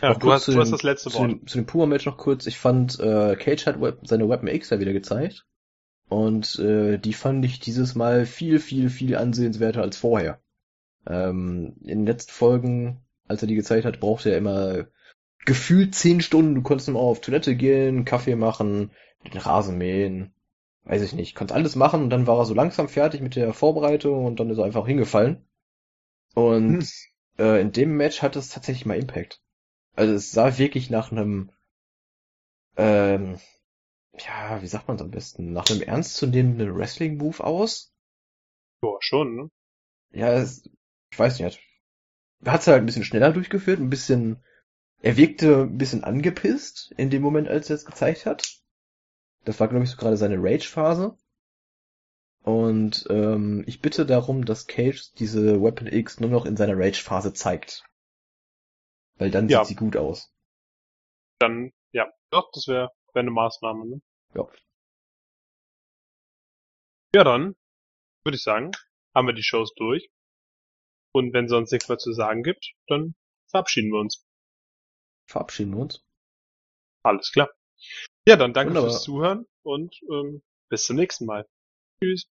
[0.02, 1.30] Ja, du hast, du hast dem- das letzte zu Wort.
[1.30, 2.46] Dem, zu dem Puma-Match noch kurz.
[2.46, 5.46] Ich fand, äh, Cage hat Web, seine Weapon X ja wieder gezeigt.
[6.08, 10.40] Und äh, die fand ich dieses Mal viel, viel, viel ansehenswerter als vorher.
[11.06, 13.00] Ähm, in den letzten Folgen,
[13.30, 14.86] als er die gezeigt hat, brauchte er immer
[15.46, 16.56] gefühlt zehn Stunden.
[16.56, 18.90] Du konntest immer auf Toilette gehen, Kaffee machen,
[19.24, 20.34] den Rasen mähen.
[20.84, 21.34] Weiß ich nicht.
[21.36, 24.50] Konntest alles machen und dann war er so langsam fertig mit der Vorbereitung und dann
[24.50, 25.46] ist er einfach hingefallen.
[26.34, 26.86] Und Hm.
[27.38, 29.40] äh, in dem Match hat es tatsächlich mal Impact.
[29.94, 31.50] Also es sah wirklich nach einem,
[32.76, 33.38] ähm,
[34.18, 37.92] ja, wie sagt man es am besten, nach einem ernstzunehmenden Wrestling-Move aus.
[38.82, 39.50] Ja, schon, ne?
[40.12, 40.68] Ja, es,
[41.12, 41.60] ich weiß nicht,
[42.44, 44.42] hat es halt ein bisschen schneller durchgeführt, ein bisschen,
[45.02, 48.58] er wirkte ein bisschen angepisst in dem Moment, als er es gezeigt hat.
[49.44, 51.16] Das war, glaube ich, so gerade seine Rage-Phase.
[52.42, 57.32] Und ähm, ich bitte darum, dass Cage diese Weapon X nur noch in seiner Rage-Phase
[57.32, 57.84] zeigt.
[59.18, 59.60] Weil dann Ja.
[59.64, 60.32] sieht sie gut aus.
[61.38, 64.00] Dann, ja, doch, das wäre wär eine Maßnahme, ne?
[64.34, 64.46] Ja.
[67.14, 67.56] Ja, dann
[68.24, 68.70] würde ich sagen,
[69.14, 70.08] haben wir die Shows durch.
[71.12, 73.14] Und wenn sonst nichts mehr zu sagen gibt, dann
[73.50, 74.24] verabschieden wir uns.
[75.26, 76.04] Verabschieden wir uns.
[77.02, 77.50] Alles klar.
[78.26, 78.90] Ja, dann danke Wunderbar.
[78.90, 81.48] fürs Zuhören und ähm, bis zum nächsten Mal.
[82.02, 82.28] Tschüss.